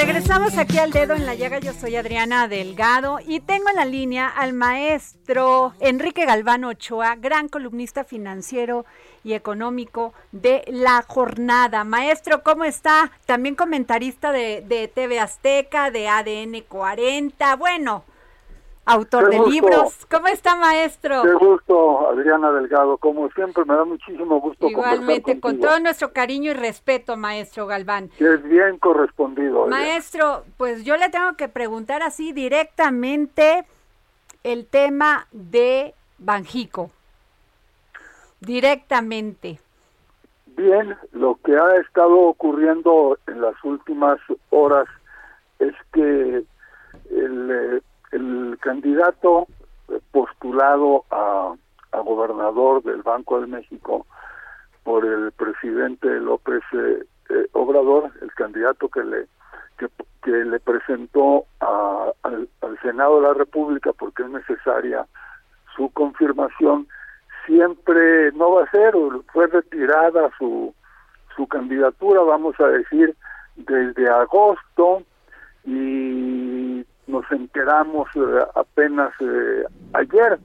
[0.00, 1.58] Regresamos aquí al dedo en la llaga.
[1.58, 7.48] Yo soy Adriana Delgado y tengo en la línea al maestro Enrique Galván Ochoa, gran
[7.48, 8.86] columnista financiero
[9.24, 11.84] y económico de La Jornada.
[11.84, 13.12] Maestro, ¿cómo está?
[13.26, 17.56] También comentarista de, de TV Azteca, de ADN 40.
[17.56, 18.02] Bueno,
[18.84, 19.50] autor Qué de gusto.
[19.52, 20.06] libros.
[20.10, 21.22] ¿Cómo está, maestro?
[21.22, 22.96] Qué gusto, Adriana Delgado.
[22.98, 27.66] Como siempre, me da muchísimo gusto Igualmente, conversar con todo nuestro cariño y respeto, maestro
[27.66, 28.08] Galván.
[28.18, 29.64] Que es bien correspondido.
[29.64, 29.84] Adriana.
[29.84, 33.64] Maestro, pues yo le tengo que preguntar así directamente
[34.42, 36.90] el tema de Banjico.
[38.40, 39.60] Directamente.
[40.56, 44.18] Bien, lo que ha estado ocurriendo en las últimas
[44.50, 44.86] horas
[45.58, 46.09] es que
[48.74, 49.46] candidato
[49.88, 51.54] eh, postulado a,
[52.04, 54.06] gobernador del Banco de México
[54.84, 59.26] por el presidente López eh, eh, Obrador, el candidato que le
[60.22, 65.04] que, le presentó a- al, al Senado de la República porque es necesaria
[65.74, 66.86] su confirmación,
[67.46, 68.94] siempre no va a ser,
[69.32, 70.74] fue retirada su,
[71.34, 73.16] su candidatura, vamos a decir,
[73.56, 75.02] desde agosto
[75.64, 76.29] y
[77.10, 78.20] nos enteramos eh,
[78.54, 80.38] apenas eh, ayer,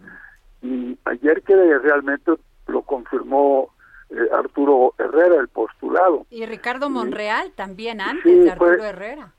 [0.62, 2.32] y ayer que realmente
[2.68, 3.70] lo confirmó
[4.10, 6.26] eh, Arturo Herrera, el postulado.
[6.30, 9.32] Y Ricardo Monreal también antes Sí, de Arturo fue- Herrera.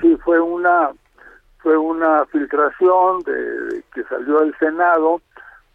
[0.00, 0.90] Sí, fue una
[1.60, 5.20] fue una filtración de, que salió del Senado,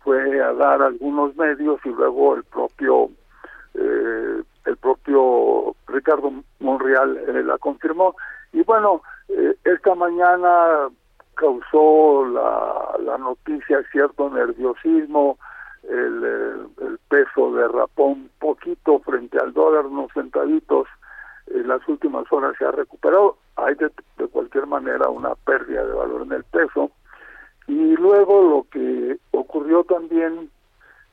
[0.02, 3.10] fue a dar algunos medios y luego el propio
[3.74, 8.16] eh, el propio Ricardo Monreal eh, la confirmó.
[8.54, 10.90] Y bueno, eh, esta mañana
[11.36, 15.38] causó la, la noticia cierto nerviosismo,
[15.90, 16.70] el,
[17.10, 20.88] peso derrapó un poquito frente al dólar, unos centavitos,
[21.48, 25.94] en las últimas horas se ha recuperado, hay de, de cualquier manera una pérdida de
[25.94, 26.90] valor en el peso,
[27.68, 30.50] y luego lo que ocurrió también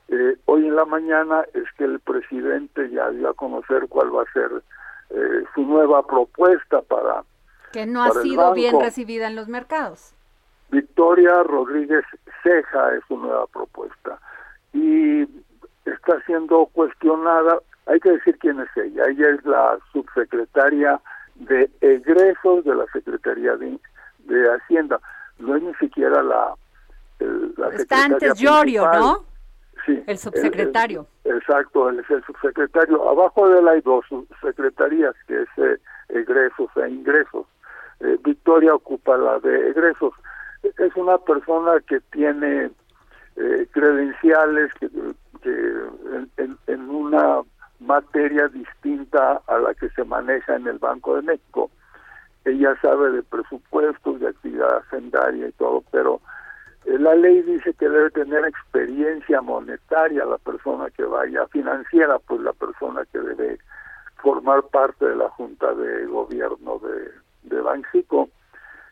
[0.07, 4.23] eh, hoy en la mañana es que el presidente ya dio a conocer cuál va
[4.23, 4.51] a ser
[5.11, 7.23] eh, su nueva propuesta para...
[7.71, 10.13] Que no ha sido bien recibida en los mercados.
[10.69, 12.03] Victoria Rodríguez
[12.43, 14.19] Ceja es su nueva propuesta
[14.73, 15.23] y
[15.85, 20.99] está siendo cuestionada, hay que decir quién es ella, ella es la subsecretaria
[21.35, 23.77] de egresos de la Secretaría de,
[24.25, 24.99] de Hacienda,
[25.39, 26.53] no es ni siquiera la...
[27.19, 29.25] El, la está antes Llorio, ¿no?
[29.85, 30.03] Sí.
[30.05, 31.07] El subsecretario.
[31.23, 33.09] exacto, él es el subsecretario.
[33.09, 35.77] Abajo de él hay dos subsecretarías, que es eh,
[36.09, 37.47] egresos e ingresos.
[38.01, 40.13] Eh, Victoria ocupa la de egresos.
[40.63, 42.71] Es una persona que tiene
[43.35, 44.89] eh, credenciales que,
[46.37, 47.41] en, en, una
[47.79, 51.69] materia distinta a la que se maneja en el Banco de México.
[52.45, 56.21] Ella sabe de presupuestos, de actividad hacendaria y todo, pero
[56.85, 62.41] eh, la ley dice que debe tener experiencia monetaria la persona que vaya, financiera, pues
[62.41, 63.59] la persona que debe
[64.21, 67.11] formar parte de la Junta de Gobierno de,
[67.43, 68.29] de Banxico.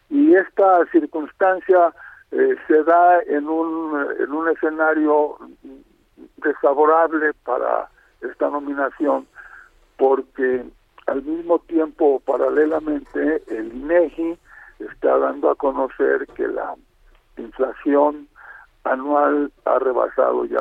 [0.10, 1.94] Y esta circunstancia
[2.32, 5.38] eh, se da en un, en un escenario
[6.38, 7.90] desfavorable para
[8.22, 9.28] esta nominación
[9.98, 10.66] porque
[11.08, 14.38] al mismo tiempo, paralelamente, el INEGI
[14.80, 16.76] está dando a conocer que la
[17.38, 18.28] inflación
[18.84, 20.60] anual ha rebasado ya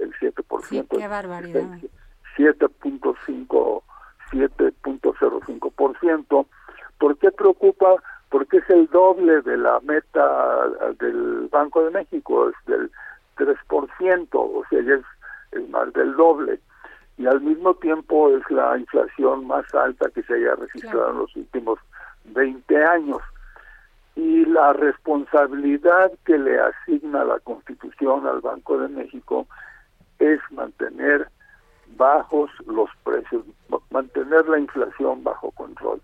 [0.00, 0.62] el 7%.
[0.64, 1.62] Sí, qué barbaridad.
[2.36, 3.82] 7.5
[4.30, 6.46] 7.05%.
[6.98, 7.96] ¿Por qué preocupa?
[8.30, 12.90] Porque es el doble de la meta del Banco de México, es del
[13.36, 15.04] 3%, o sea, es,
[15.52, 16.60] es más del doble.
[17.16, 21.34] Y al mismo tiempo es la inflación más alta que se haya registrado en los
[21.36, 21.78] últimos
[22.26, 23.18] 20 años
[24.18, 29.46] y la responsabilidad que le asigna la Constitución al Banco de México
[30.18, 31.28] es mantener
[31.96, 33.44] bajos los precios,
[33.90, 36.00] mantener la inflación bajo control.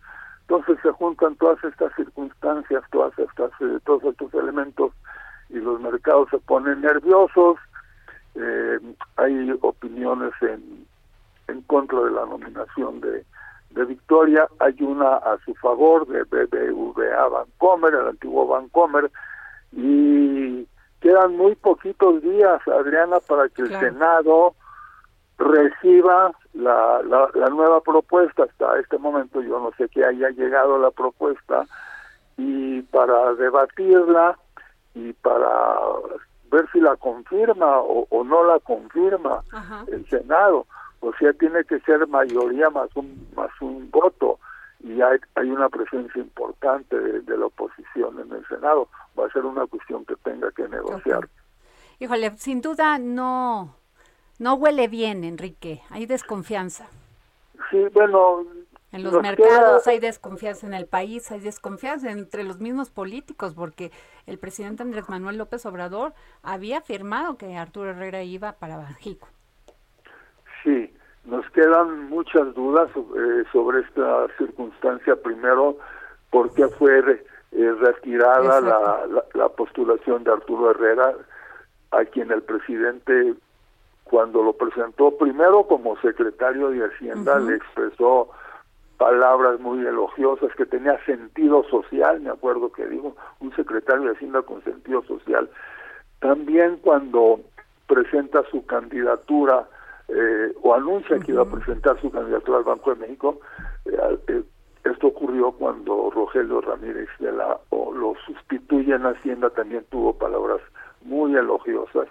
[0.48, 4.92] Entonces se juntan todas estas circunstancias, todas estas, eh, todos estos elementos
[5.48, 7.58] y los mercados se ponen nerviosos.
[8.34, 8.78] Eh,
[9.16, 10.86] hay opiniones en,
[11.48, 13.24] en contra de la nominación de
[13.74, 19.10] de Victoria, hay una a su favor de BBVA Bancomer, el antiguo Bancomer,
[19.72, 20.66] y
[21.00, 24.54] quedan muy poquitos días, Adriana, para que el Senado
[25.38, 28.44] reciba la, la, nueva propuesta.
[28.44, 31.66] Hasta este momento yo no sé que haya llegado la propuesta
[32.36, 34.38] y para debatirla
[34.94, 35.78] y para
[36.50, 39.42] ver si la confirma o, no la confirma
[39.88, 40.66] el Senado
[41.04, 44.38] o sea, tiene que ser mayoría más un, más un voto
[44.80, 48.88] y hay, hay una presencia importante de, la oposición en el Senado.
[49.18, 51.28] Va a ser una cuestión que tenga que negociar.
[51.98, 53.76] Híjole, sin duda no,
[54.38, 55.82] no huele bien, Enrique.
[55.90, 56.86] Hay desconfianza.
[57.70, 58.44] Sí, bueno.
[58.92, 63.90] En los mercados hay desconfianza en el país, hay desconfianza entre los mismos políticos, porque
[64.28, 66.12] el presidente Andrés Manuel López Obrador
[66.44, 69.26] había afirmado que Arturo Herrera iba para Bajico.
[70.62, 70.94] Sí,
[71.24, 75.16] nos quedan muchas dudas eh, sobre esta circunstancia.
[75.16, 75.76] Primero,
[76.30, 81.14] ¿por qué fue eh, retirada la, la, postulación de Arturo Herrera,
[81.90, 83.34] a quien el presidente,
[84.04, 88.28] cuando lo presentó primero como secretario de Hacienda, le expresó
[88.98, 94.42] palabras muy elogiosas, que tenía sentido social, me acuerdo que dijo, un secretario de Hacienda
[94.42, 95.50] con sentido social.
[96.20, 97.40] También cuando
[97.86, 99.68] presenta su candidatura
[100.08, 103.40] eh, o anuncia que iba a presentar su candidatura al Banco de México.
[103.86, 104.42] Eh, eh,
[104.84, 110.60] esto ocurrió cuando Rogelio Ramírez de la o lo sustituye en Hacienda, también tuvo palabras
[111.02, 112.08] muy elogiosas.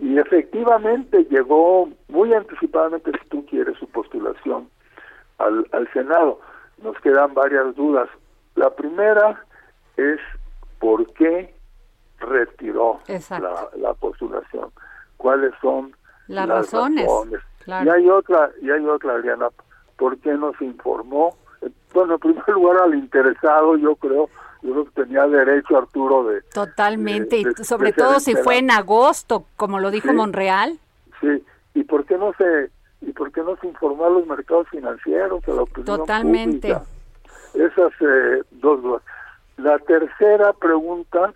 [0.00, 4.68] Y efectivamente llegó muy anticipadamente, si tú quieres, su postulación
[5.38, 6.40] al, al Senado.
[6.82, 8.08] Nos quedan varias dudas.
[8.54, 9.44] La primera
[9.96, 10.18] es
[10.78, 11.54] por qué
[12.18, 14.70] retiró la, la postulación.
[15.18, 15.94] ¿Cuáles son
[16.28, 17.06] las, razones.
[17.66, 19.48] Y hay otra, y hay otra, Adriana,
[19.98, 21.36] ¿por qué no se informó?
[21.92, 24.30] bueno, en primer lugar al interesado, yo creo,
[24.62, 26.42] yo creo que tenía derecho Arturo de...
[26.42, 30.14] Totalmente, de- y sobre todo si fue en agosto, como lo dijo Sí.
[30.14, 30.78] Monreal.
[31.20, 31.44] Sí,
[31.74, 32.70] y por qué no se
[33.02, 36.74] y por qué no se informó a los mercados financieros, a la opinión Totalmente.
[36.74, 36.84] pública?
[37.54, 39.02] Esas eh, dos dudas.
[39.56, 41.32] La tercera pregunta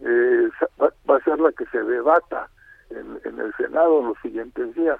[0.00, 0.48] eh,
[0.80, 2.48] va, a ser la que se debata
[2.90, 4.98] en, en el Senado en los siguientes días.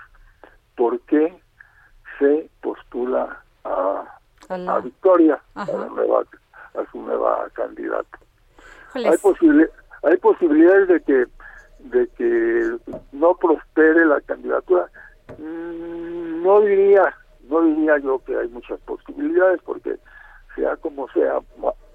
[0.77, 1.41] ¿Por qué
[2.19, 4.05] se postula a,
[4.49, 5.73] A Victoria, Ajá.
[5.73, 6.25] la nueva,
[6.79, 8.19] a su nueva candidata?
[8.95, 11.27] Hay posibilidades de que
[11.79, 12.77] de que
[13.13, 14.91] no prospere la candidatura
[15.37, 17.15] Mm, no diría
[17.49, 19.97] no diría yo que hay muchas posibilidades porque
[20.55, 21.41] sea como sea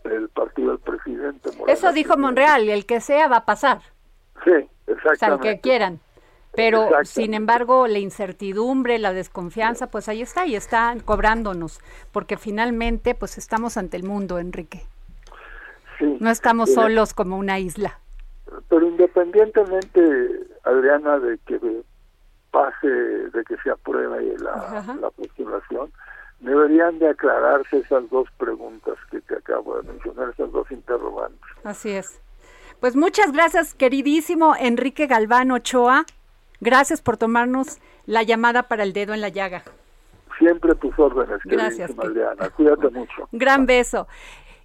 [0.04, 3.80] el partido del presidente Morena Eso dijo Monreal, el que sea va a pasar,
[4.44, 6.00] sí o sea, el exactamente que quieran.
[6.56, 11.80] Pero, sin embargo, la incertidumbre, la desconfianza, pues ahí está, y están cobrándonos,
[12.12, 14.82] porque finalmente, pues estamos ante el mundo, Enrique.
[15.98, 16.18] sí.
[16.20, 18.00] No estamos solos como una isla.
[18.70, 20.00] pero independientemente
[20.64, 21.60] Adriana de que
[22.52, 25.92] pase de que se apruebe la, la postulación
[26.40, 31.92] deberían de aclararse esas dos preguntas que te acabo de mencionar esas dos interrogantes Así
[31.92, 32.20] es.
[32.80, 36.06] Pues muchas gracias, queridísimo Enrique Galván Ochoa.
[36.64, 39.64] Gracias por tomarnos la llamada para el dedo en la llaga.
[40.40, 44.08] siempre tus órdenes Gracias, Adriana cuídate mucho Gran beso.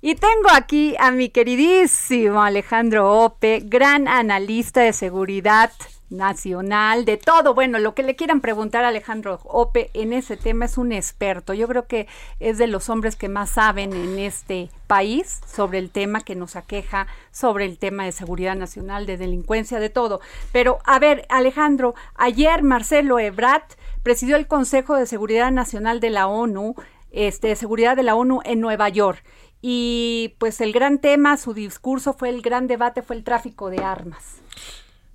[0.00, 5.72] Y tengo aquí a mi queridísimo Alejandro Ope, gran analista de seguridad
[6.10, 7.54] nacional, de todo.
[7.54, 11.54] Bueno, lo que le quieran preguntar a Alejandro Ope en ese tema es un experto.
[11.54, 12.06] Yo creo que
[12.40, 16.56] es de los hombres que más saben en este país sobre el tema que nos
[16.56, 20.20] aqueja, sobre el tema de seguridad nacional, de delincuencia, de todo.
[20.52, 23.62] Pero, a ver, Alejandro, ayer Marcelo Ebrard
[24.02, 26.74] presidió el Consejo de Seguridad Nacional de la ONU,
[27.10, 29.22] este, de Seguridad de la ONU en Nueva York.
[29.60, 33.82] Y pues el gran tema, su discurso fue el gran debate, fue el tráfico de
[33.82, 34.40] armas.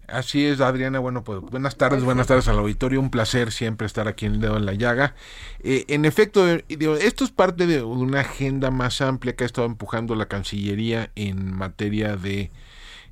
[0.08, 1.00] Así es, Adriana.
[1.00, 3.00] Bueno, pues buenas tardes, buenas tardes al auditorio.
[3.00, 5.16] Un placer siempre estar aquí en el dedo en la llaga.
[5.62, 6.66] Eh, en efecto, eh,
[7.02, 11.54] esto es parte de una agenda más amplia que ha estado empujando la Cancillería en
[11.54, 12.52] materia de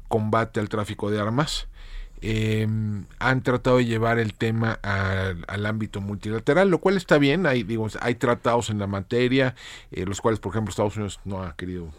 [0.09, 1.67] combate al tráfico de armas.
[2.23, 2.67] Eh,
[3.17, 7.47] han tratado de llevar el tema al, al ámbito multilateral, lo cual está bien.
[7.47, 9.55] Hay, digo, hay tratados en la materia,
[9.91, 11.89] eh, los cuales, por ejemplo, Estados Unidos no ha querido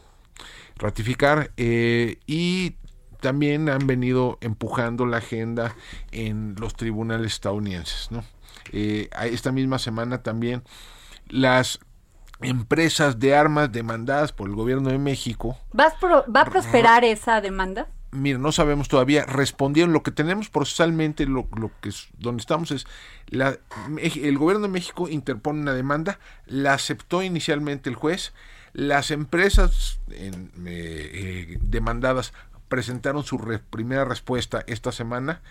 [0.76, 2.74] ratificar eh, y
[3.23, 5.75] también han venido empujando la agenda
[6.11, 8.11] en los tribunales estadounidenses.
[8.11, 8.23] ¿no?
[8.73, 10.62] Eh, esta misma semana también
[11.29, 11.79] las
[12.43, 17.41] empresas de armas demandadas por el gobierno de México ¿Vas pro- ¿Va a prosperar esa
[17.41, 17.87] demanda?
[18.11, 22.70] mira, no sabemos todavía, respondieron lo que tenemos procesalmente, lo, lo que es, donde estamos
[22.73, 22.85] es,
[23.29, 23.57] la,
[23.99, 28.35] el gobierno de México interpone una demanda, la aceptó inicialmente el juez,
[28.75, 32.35] las empresas en, eh, eh, demandadas
[32.73, 35.43] presentaron su re- primera respuesta esta semana,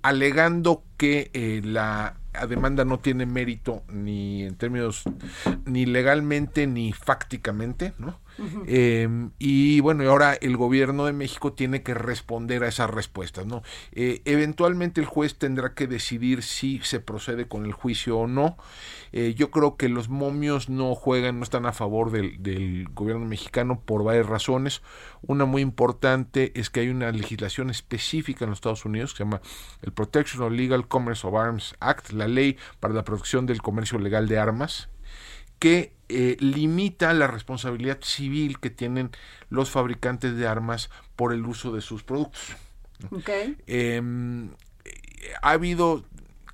[0.00, 2.16] alegando que eh, la
[2.48, 5.02] demanda no tiene mérito ni en términos
[5.66, 8.18] ni legalmente ni fácticamente, ¿no?
[8.66, 9.08] Eh,
[9.38, 13.62] y bueno, y ahora el gobierno de México tiene que responder a esas respuestas, ¿no?
[13.92, 18.56] Eh, eventualmente el juez tendrá que decidir si se procede con el juicio o no.
[19.12, 23.26] Eh, yo creo que los momios no juegan, no están a favor del, del gobierno
[23.26, 24.82] mexicano por varias razones.
[25.22, 29.24] Una muy importante es que hay una legislación específica en los Estados Unidos que se
[29.24, 29.42] llama
[29.82, 33.98] el Protection of Legal Commerce of Arms Act, la ley para la protección del comercio
[33.98, 34.88] legal de armas,
[35.58, 39.10] que eh, limita la responsabilidad civil que tienen
[39.48, 42.42] los fabricantes de armas por el uso de sus productos.
[43.10, 43.30] Ok.
[43.66, 44.02] Eh,
[45.42, 46.04] ha habido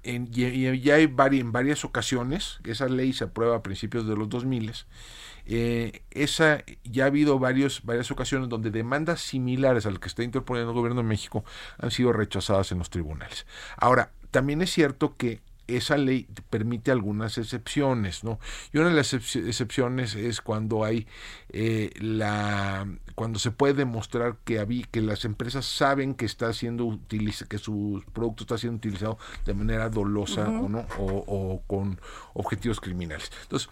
[0.03, 4.29] en, ya hay vari- en varias ocasiones, esa ley se aprueba a principios de los
[4.29, 4.73] 2000,
[5.47, 10.71] eh, esa, ya ha habido varios, varias ocasiones donde demandas similares al que está interponiendo
[10.73, 11.45] el gobierno de México
[11.79, 13.47] han sido rechazadas en los tribunales.
[13.77, 18.39] Ahora, también es cierto que esa ley permite algunas excepciones, ¿no?
[18.73, 21.07] Y una de las excep- excepciones es cuando hay
[21.51, 26.85] eh, la cuando se puede demostrar que habí- que las empresas saben que está siendo
[26.85, 31.99] utiliza, que su producto está siendo utilizado de manera dolosa o no o, o con
[32.35, 33.33] objetivos criminales.
[33.43, 33.71] Entonces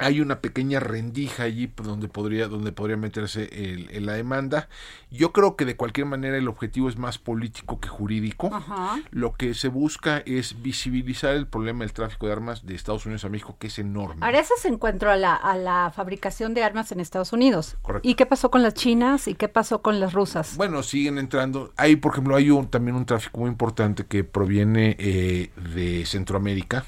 [0.00, 4.68] hay una pequeña rendija allí donde podría donde podría meterse el- el- la demanda.
[5.10, 8.50] Yo creo que de cualquier manera el objetivo es más político que jurídico.
[8.52, 9.00] Ajá.
[9.10, 13.24] Lo que se busca es visibilizar el problema del tráfico de armas de Estados Unidos
[13.24, 14.24] a México, que es enorme.
[14.24, 17.76] Ahora eso se encuentró a la, a la fabricación de armas en Estados Unidos.
[17.82, 18.08] Correcto.
[18.08, 20.56] ¿Y qué pasó con las chinas y qué pasó con las rusas?
[20.56, 21.72] Bueno, siguen entrando.
[21.76, 26.84] Hay, por ejemplo, hay un, también un tráfico muy importante que proviene eh, de Centroamérica.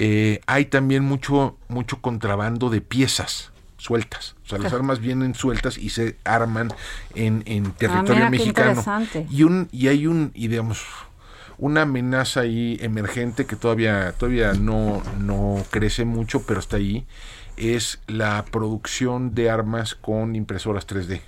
[0.00, 4.36] Eh, hay también mucho, mucho contrabando de piezas sueltas.
[4.44, 6.72] O sea, las armas vienen sueltas y se arman
[7.16, 8.84] en, en territorio Ah, mira, qué mexicano.
[9.28, 10.84] Y un, y hay un, y digamos,
[11.58, 17.04] una amenaza ahí emergente que todavía, todavía no, no crece mucho, pero está ahí,
[17.56, 21.22] es la producción de armas con impresoras 3D.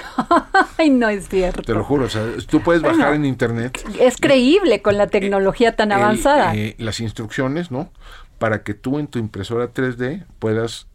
[0.78, 1.62] Ay, no es cierto.
[1.62, 5.06] Te lo juro, o sea, tú puedes Bueno, bajar en internet Es creíble con la
[5.06, 6.54] tecnología tan avanzada.
[6.54, 7.90] eh, las instrucciones, ¿no?
[8.38, 10.86] Para que tú en tu impresora 3D puedas,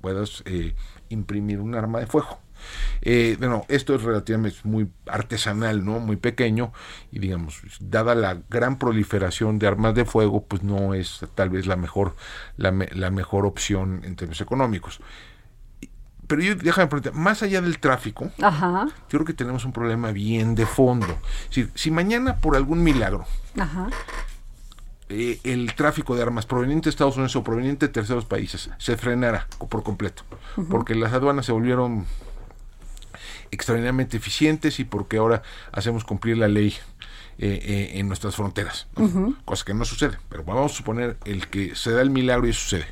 [0.00, 0.74] puedas eh,
[1.08, 2.40] imprimir un arma de fuego.
[3.02, 6.00] Eh, bueno, esto es relativamente muy artesanal, ¿no?
[6.00, 6.72] Muy pequeño
[7.12, 11.66] y digamos, dada la gran proliferación de armas de fuego, pues no es tal vez
[11.66, 12.16] la mejor,
[12.56, 15.00] la, la mejor opción en términos económicos.
[16.26, 20.12] Pero yo, déjame preguntar, más allá del tráfico, Ajá, yo creo que tenemos un problema
[20.12, 21.06] bien de fondo.
[21.48, 23.26] Decir, si mañana por algún milagro
[23.58, 23.88] ajá.
[25.08, 28.96] eh, el tráfico de armas proveniente de Estados Unidos o proveniente de terceros países se
[28.96, 30.24] frenara por completo,
[30.68, 32.06] porque las aduanas se volvieron
[33.50, 36.74] extraordinariamente eficientes y porque ahora hacemos cumplir la ley
[37.38, 39.36] eh, eh, en nuestras fronteras, ¿no?
[39.44, 42.52] cosa que no sucede, pero vamos a suponer el que se da el milagro y
[42.52, 42.86] sucede.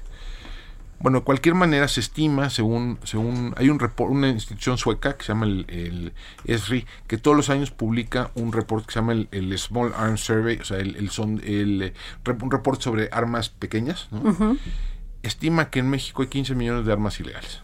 [1.00, 5.24] Bueno, de cualquier manera se estima, según, según hay un report, una institución sueca que
[5.24, 6.12] se llama el, el
[6.46, 10.20] ESRI, que todos los años publica un report que se llama el, el Small Arms
[10.22, 11.94] Survey, o sea, el, el son, el, eh,
[12.40, 14.56] un report sobre armas pequeñas, ¿no?
[15.22, 17.60] Estima que en México hay 15 millones de armas ilegales.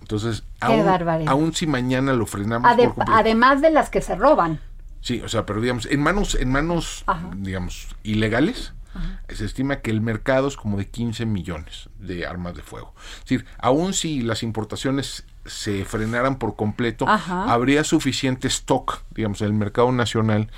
[0.00, 4.60] Entonces, aún, aún si mañana lo frenamos Ade- por además de las que se roban.
[5.00, 7.30] Sí, o sea, pero digamos, en manos, en manos, Ajá.
[7.36, 8.72] digamos, ilegales,
[9.28, 12.94] se estima que el mercado es como de 15 millones de armas de fuego.
[13.14, 17.52] Es decir, aun si las importaciones se frenaran por completo, Ajá.
[17.52, 20.50] habría suficiente stock, digamos, en el mercado nacional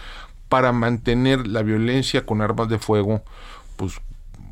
[0.49, 3.23] para mantener la violencia con armas de fuego,
[3.77, 4.01] pues,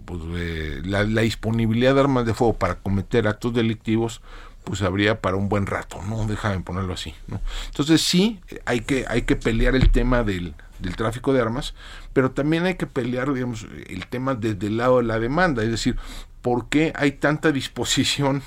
[0.04, 4.22] pues eh, la, la disponibilidad de armas de fuego para cometer actos delictivos,
[4.64, 6.26] pues habría para un buen rato, ¿no?
[6.26, 7.40] Déjame ponerlo así, ¿no?
[7.66, 11.74] Entonces sí, hay que, hay que pelear el tema del, del tráfico de armas,
[12.12, 15.70] pero también hay que pelear, digamos, el tema desde el lado de la demanda, es
[15.70, 15.96] decir,
[16.42, 18.42] ¿por qué hay tanta disposición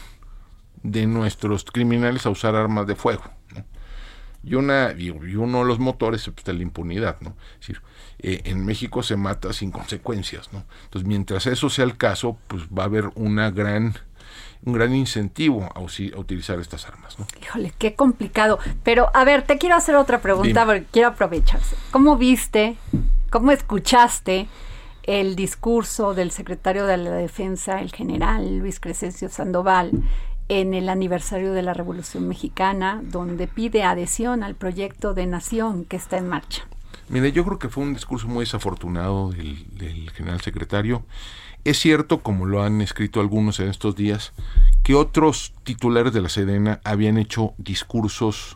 [0.83, 3.23] de nuestros criminales a usar armas de fuego?
[4.43, 7.35] Y, una, y uno de los motores pues, es la impunidad, ¿no?
[7.53, 7.81] Es decir,
[8.19, 10.65] eh, en México se mata sin consecuencias, ¿no?
[10.83, 13.95] Entonces, mientras eso sea el caso, pues va a haber una gran,
[14.63, 17.27] un gran incentivo a, utilizar estas armas, ¿no?
[17.41, 18.59] Híjole, qué complicado.
[18.83, 20.65] Pero, a ver, te quiero hacer otra pregunta Dime.
[20.65, 21.75] porque quiero aprovecharse.
[21.91, 22.77] ¿Cómo viste,
[23.29, 24.47] cómo escuchaste
[25.03, 29.91] el discurso del secretario de la Defensa, el general Luis Crescencio Sandoval,
[30.47, 35.95] en el aniversario de la Revolución Mexicana, donde pide adhesión al proyecto de nación que
[35.95, 36.63] está en marcha?
[37.07, 41.03] Mire, yo creo que fue un discurso muy desafortunado del, del general secretario.
[41.65, 44.31] Es cierto, como lo han escrito algunos en estos días,
[44.83, 48.55] que otros titulares de la Sedena habían hecho discursos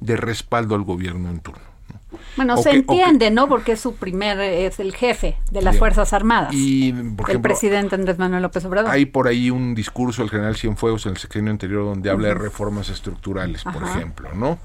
[0.00, 1.60] de respaldo al gobierno en turno.
[1.92, 2.18] ¿no?
[2.36, 3.48] Bueno, O se que- o que- entiende, ¿no?
[3.48, 5.80] Porque es su primer, es el jefe de las Bien.
[5.80, 6.54] Fuerzas Armadas.
[6.54, 8.90] Y, por el ejemplo, presidente Andrés Manuel López Obrador.
[8.90, 12.34] Hay por ahí un discurso del general Cienfuegos en el sexenio anterior donde habla de
[12.34, 14.58] reformas estructurales, por ejemplo, ¿no?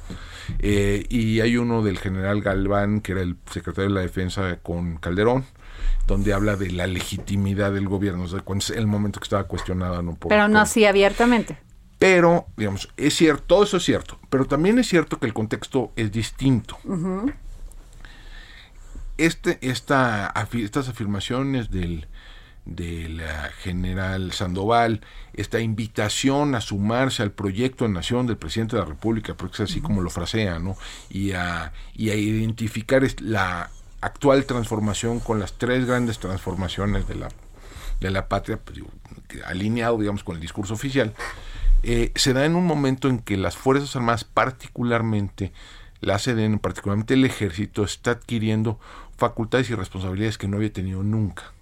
[0.60, 4.98] Eh, y hay uno del general Galván, que era el secretario de la Defensa con
[4.98, 5.46] Calderón,
[6.08, 9.44] donde habla de la legitimidad del gobierno, o sea, cuando es el momento que estaba
[9.46, 10.16] cuestionada, ¿no?
[10.16, 11.58] Por- pero no por- así abiertamente.
[12.00, 15.92] Pero, digamos, es cierto, todo eso es cierto, pero también es cierto que el contexto
[15.98, 16.78] es distinto.
[19.18, 22.08] este, esta, estas afirmaciones del,
[22.66, 25.02] del ah, general Sandoval,
[25.34, 29.70] esta invitación a sumarse al proyecto de nación del presidente de la República, porque es
[29.72, 30.78] así como lo frasea, ¿no?
[31.10, 33.70] Y a, y a identificar la
[34.02, 37.30] actual transformación con las tres grandes transformaciones de la,
[38.00, 38.80] de la patria, pues,
[39.45, 41.14] alineado, digamos, con el discurso oficial,
[41.84, 45.52] eh, se da en un momento en que las Fuerzas Armadas, particularmente
[46.02, 48.80] la CDN, particularmente el ejército, está adquiriendo
[49.18, 51.54] facultades y responsabilidades que no había tenido nunca.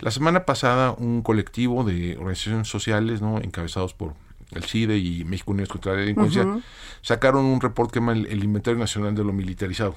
[0.00, 3.38] La semana pasada un colectivo de organizaciones sociales, ¿no?
[3.38, 4.14] encabezados por
[4.52, 6.42] el CIDE y México Unidos contra la Delincuencia,
[7.02, 9.94] sacaron un reporte que se llama el, el Inventario Nacional de lo Militarizado.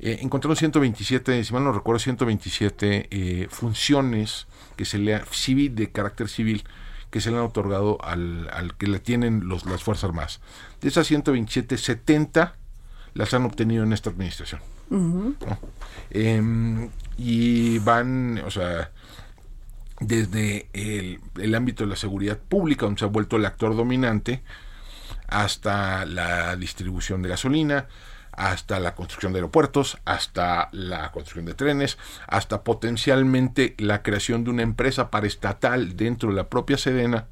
[0.00, 5.74] Eh, encontraron 127, si mal no recuerdo, 127 eh, funciones que se le ha- civil,
[5.74, 6.64] de carácter civil
[7.10, 10.40] que se le han otorgado al, al que la tienen los, las Fuerzas Armadas.
[10.80, 12.56] De esas 127, 70
[13.14, 14.60] las han obtenido en esta administración.
[14.90, 15.58] ¿no?
[16.10, 18.90] Em, y van, o sea,
[20.00, 24.42] desde el, el ámbito de la seguridad pública, donde se ha vuelto el actor dominante,
[25.28, 27.88] hasta la distribución de gasolina,
[28.32, 34.50] hasta la construcción de aeropuertos, hasta la construcción de trenes, hasta potencialmente la creación de
[34.50, 37.26] una empresa paraestatal dentro de la propia Sedena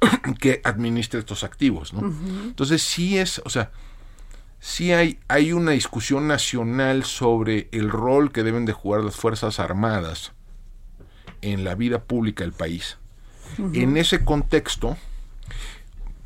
[0.40, 2.06] que administre estos activos, ¿no?
[2.44, 3.70] Entonces sí es, o sea,
[4.60, 9.60] sí hay, hay una discusión nacional sobre el rol que deben de jugar las Fuerzas
[9.60, 10.32] Armadas
[11.52, 12.98] en la vida pública del país.
[13.72, 14.96] En ese contexto,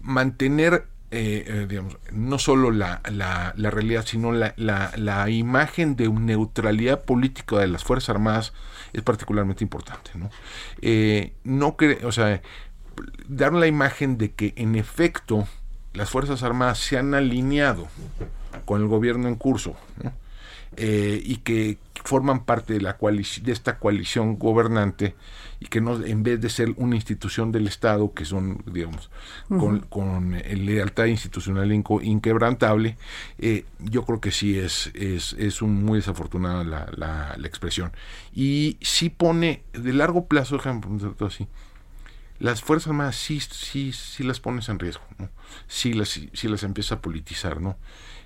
[0.01, 6.07] mantener eh, eh, digamos, no solo la, la, la realidad, sino la, la, imagen de
[6.11, 8.53] neutralidad política de las Fuerzas Armadas
[8.93, 10.11] es particularmente importante.
[10.17, 10.29] ¿no?
[10.83, 12.43] Eh, no o sea,
[13.27, 15.49] dar la imagen de que en efecto
[15.95, 17.89] las Fuerzas Armadas se han alineado
[18.67, 19.77] con el gobierno en curso
[20.77, 25.15] y que forman parte de, la de esta coalición gobernante
[25.61, 29.11] y que no en vez de ser una institución del Estado que son digamos
[29.49, 32.97] con, con lealtad institucional inquebrantable
[33.39, 37.93] eh, yo creo que sí es es, es un muy desafortunada la, la, la, expresión.
[38.33, 40.91] Y sí pone de largo plazo ejemplo
[41.27, 41.47] así
[42.39, 45.29] las fuerzas armadas sí sí sí las pones en riesgo ¿no?
[45.67, 47.77] sí las sí, las empieza a politizar no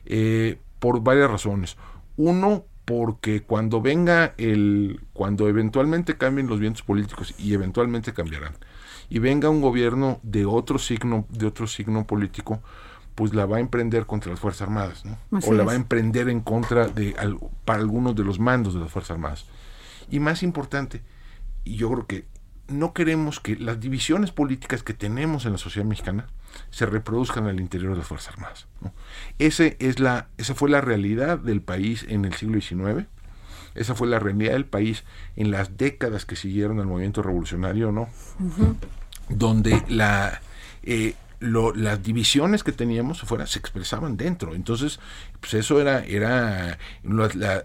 [0.05, 1.77] eh, por varias razones
[2.17, 8.55] uno porque cuando venga el, cuando eventualmente cambien los vientos políticos y eventualmente cambiarán,
[9.09, 12.63] y venga un gobierno de otro signo, de otro signo político,
[13.15, 15.19] pues la va a emprender contra las Fuerzas Armadas, ¿no?
[15.47, 17.15] o la va a emprender en contra de
[17.65, 19.47] para algunos de los mandos de las Fuerzas Armadas.
[20.11, 21.03] Y más importante,
[21.65, 22.25] y yo creo que
[22.69, 26.27] no queremos que las divisiones políticas que tenemos en la sociedad mexicana
[26.71, 28.67] se reproduzcan al interior de las Fuerzas Armadas.
[29.39, 33.07] Ese es la, esa fue la realidad del país en el siglo XIX,
[33.75, 35.05] esa fue la realidad del país
[35.37, 38.09] en las décadas que siguieron al movimiento revolucionario, ¿no?
[39.29, 40.41] Donde la,
[40.83, 44.55] eh, las divisiones que teníamos afuera se expresaban dentro.
[44.55, 45.01] Entonces,
[45.41, 47.65] pues eso era, era la,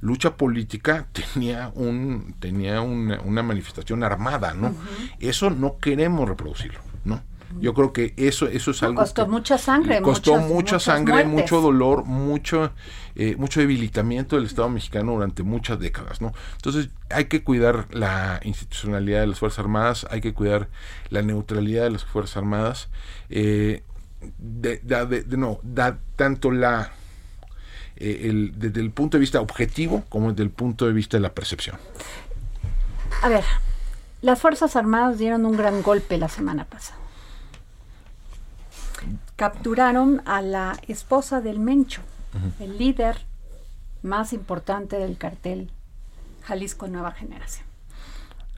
[0.00, 4.74] lucha política tenía un, tenía una, una manifestación armada, ¿no?
[5.18, 6.89] Eso no queremos reproducirlo.
[7.58, 9.00] Yo creo que eso, eso es algo.
[9.00, 10.00] Costó mucha sangre.
[10.02, 12.70] Costó mucha sangre, mucho dolor, mucho,
[13.16, 16.32] eh, mucho debilitamiento del Estado mexicano durante muchas décadas, ¿no?
[16.56, 20.68] Entonces hay que cuidar la institucionalidad de las Fuerzas Armadas, hay que cuidar
[21.08, 22.88] la neutralidad de las Fuerzas Armadas.
[23.30, 23.82] Eh,
[24.38, 26.92] de, no, da tanto la
[27.96, 31.22] eh, el, desde el punto de vista objetivo como desde el punto de vista de
[31.22, 31.78] la percepción.
[33.22, 33.44] A ver,
[34.22, 36.99] las Fuerzas Armadas dieron un gran golpe la semana pasada
[39.40, 42.02] capturaron a la esposa del Mencho,
[42.58, 43.16] el líder
[44.02, 45.70] más importante del cartel
[46.42, 47.64] Jalisco Nueva Generación.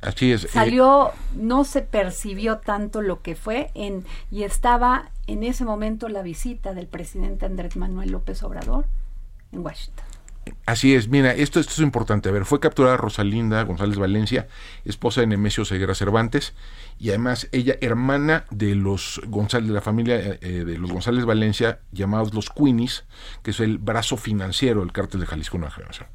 [0.00, 0.42] Así es.
[0.42, 6.08] Eh, Salió, no se percibió tanto lo que fue en y estaba en ese momento
[6.08, 8.86] la visita del presidente Andrés Manuel López Obrador
[9.52, 10.04] en Washington.
[10.66, 12.28] Así es, mira, esto, esto es importante.
[12.28, 14.48] A ver, fue capturada Rosalinda González Valencia,
[14.84, 16.54] esposa de Nemesio Seguera Cervantes,
[16.98, 21.24] y además ella hermana de los González, de la familia eh, eh, de los González
[21.24, 23.04] Valencia, llamados los Queenies,
[23.42, 26.08] que es el brazo financiero del cártel de Jalisco Nueva Generación.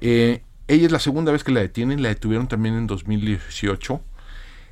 [0.00, 4.00] Eh, ella es la segunda vez que la detienen, la detuvieron también en 2018,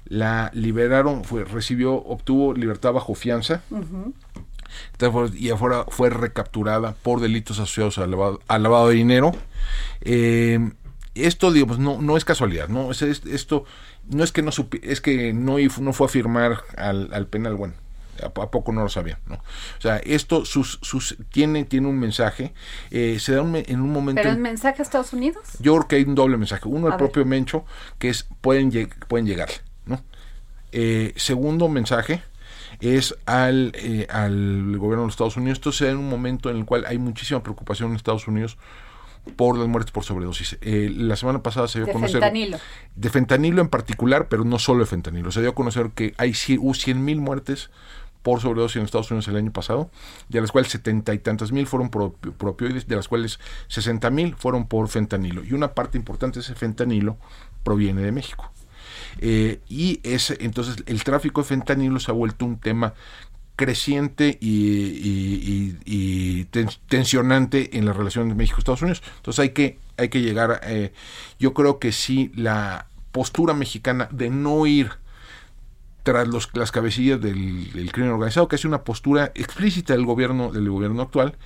[0.06, 3.62] la liberaron, fue, recibió, obtuvo libertad bajo fianza
[5.34, 9.32] y afuera fue recapturada por delitos asociados al lavado, de dinero.
[10.00, 10.58] Eh,
[11.14, 12.90] esto, digamos, no, no es casualidad, ¿no?
[12.90, 13.64] Es, esto
[14.08, 14.50] no es que no
[14.82, 17.74] es que no, no fue a firmar al, penal, bueno,
[18.22, 19.36] a, poco no lo sabía, ¿no?
[19.36, 22.52] O sea, esto sus, sus, tiene, tiene un mensaje,
[22.90, 24.22] eh, se da en un momento...
[24.22, 25.42] ¿Pero el mensaje a Estados Unidos?
[25.58, 26.68] Yo creo que hay un doble mensaje.
[26.68, 27.64] Uno, el propio Mencho,
[27.98, 28.70] que es, pueden,
[29.08, 29.50] pueden llegar,
[29.86, 30.02] ¿no?
[30.72, 32.22] Eh, segundo mensaje,
[32.82, 35.58] es al, eh, al gobierno de los Estados Unidos.
[35.58, 38.58] Esto se da en un momento en el cual hay muchísima preocupación en Estados Unidos
[39.36, 40.58] por las muertes por sobredosis.
[40.60, 42.20] Eh, la semana pasada se dio a conocer...
[42.20, 42.58] Fentanilo.
[42.96, 45.30] De fentanilo en particular, pero no solo de fentanilo.
[45.30, 47.70] Se dio a conocer que hay 100 mil muertes
[48.22, 49.90] por sobredosis en Estados Unidos el año pasado,
[50.28, 54.34] de las cuales setenta y tantas mil fueron por, opioides, de las cuales 60 mil
[54.34, 55.44] fueron por fentanilo.
[55.44, 57.16] Y una parte importante de ese fentanilo
[57.62, 58.50] proviene de México.
[59.20, 62.94] Eh, y ese, entonces el tráfico de fentanilo se ha vuelto un tema
[63.56, 65.74] creciente y,
[66.88, 69.02] tensionante en la relación de México-Estados Unidos.
[69.16, 70.92] Entonces hay que, hay que llegar, eh,
[71.38, 74.90] yo creo que sí, la postura mexicana de no ir
[76.02, 80.50] tras los, las cabecillas del, del crimen organizado, que es una postura explícita del gobierno,
[80.50, 81.36] del gobierno actual.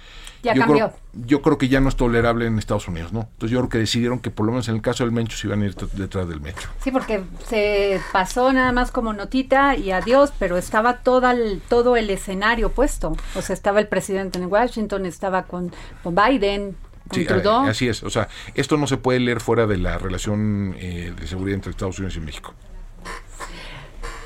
[0.47, 0.89] Ya yo cambió.
[0.89, 3.21] Creo, yo creo que ya no es tolerable en Estados Unidos, ¿no?
[3.33, 5.47] Entonces yo creo que decidieron que por lo menos en el caso del Mencho se
[5.47, 6.69] iban a ir detrás del Mencho.
[6.83, 11.97] Sí, porque se pasó nada más como notita y adiós, pero estaba toda el- todo
[11.97, 13.17] el escenario puesto.
[13.35, 15.73] O sea, estaba el presidente en Washington, estaba con,
[16.03, 16.77] con Biden,
[17.09, 17.27] con Sí,
[17.69, 18.03] así es.
[18.03, 21.71] O sea, esto no se puede leer fuera de la relación eh, de seguridad entre
[21.71, 22.55] Estados Unidos y México.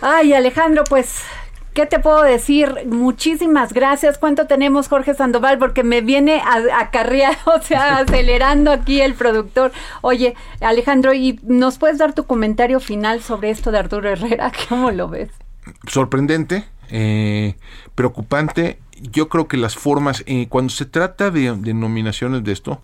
[0.00, 1.20] Ay, Alejandro, pues,
[1.74, 2.86] ¿qué te puedo decir?
[2.86, 4.18] Muchísimas gracias.
[4.18, 5.58] ¿Cuánto tenemos, Jorge Sandoval?
[5.58, 9.72] Porque me viene a, acarrear, o sea, acelerando aquí el productor.
[10.02, 14.52] Oye, Alejandro, ¿y nos puedes dar tu comentario final sobre esto de Arturo Herrera?
[14.68, 15.30] ¿Cómo lo ves?
[15.86, 17.54] sorprendente, eh,
[17.94, 18.80] preocupante.
[19.00, 22.80] Yo creo que las formas, eh, cuando se trata de nominaciones de esto,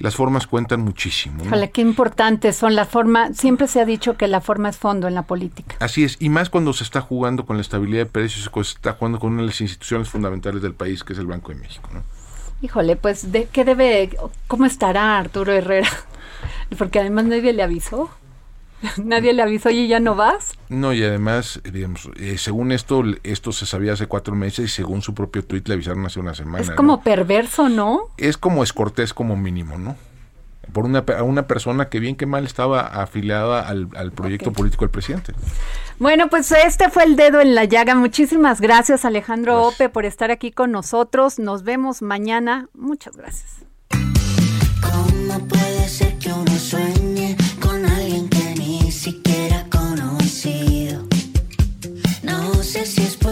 [0.00, 1.38] las formas cuentan muchísimo.
[1.38, 1.44] ¿no?
[1.44, 3.32] Híjole, qué importantes son la forma.
[3.34, 5.76] Siempre se ha dicho que la forma es fondo en la política.
[5.78, 8.76] Así es, y más cuando se está jugando con la estabilidad de precios, cuando se
[8.76, 11.58] está jugando con una de las instituciones fundamentales del país, que es el Banco de
[11.58, 11.88] México.
[11.92, 12.02] ¿no?
[12.62, 15.88] Híjole, pues, ¿de qué debe, cómo estará Arturo Herrera?
[16.78, 18.10] Porque además nadie le avisó.
[19.04, 20.54] Nadie le avisó y ya no vas.
[20.68, 25.02] No, y además, digamos, eh, según esto, esto se sabía hace cuatro meses y según
[25.02, 26.62] su propio tuit le avisaron hace una semana.
[26.62, 26.76] Es ¿no?
[26.76, 28.08] como perverso, ¿no?
[28.16, 29.96] es como escortés como mínimo, ¿no?
[30.72, 34.84] Por una, a una persona que bien que mal estaba afiliada al, al proyecto político
[34.84, 35.32] del presidente.
[35.98, 37.96] Bueno, pues este fue el dedo en la llaga.
[37.96, 39.74] Muchísimas gracias, Alejandro Gracias.
[39.74, 41.40] Ope, por estar aquí con nosotros.
[41.40, 42.68] Nos vemos mañana.
[42.72, 43.64] Muchas gracias.
[44.80, 47.09] ¿Cómo puede ser que uno sueñe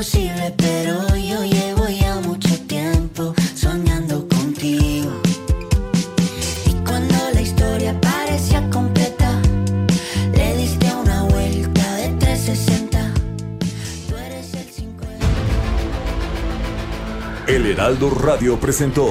[0.03, 5.11] sé si es posible, pero yo llevo ya mucho tiempo soñando contigo.
[6.67, 9.41] Y cuando la historia parecía completa,
[10.33, 13.15] le diste una vuelta de 360.
[14.09, 15.27] Tú eres el 50.
[17.49, 19.09] El Heraldo Radio presentó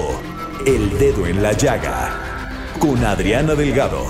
[0.66, 4.06] El Dedo en la Llaga con Adriana Delgado.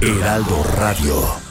[0.00, 1.47] Heraldo Radio.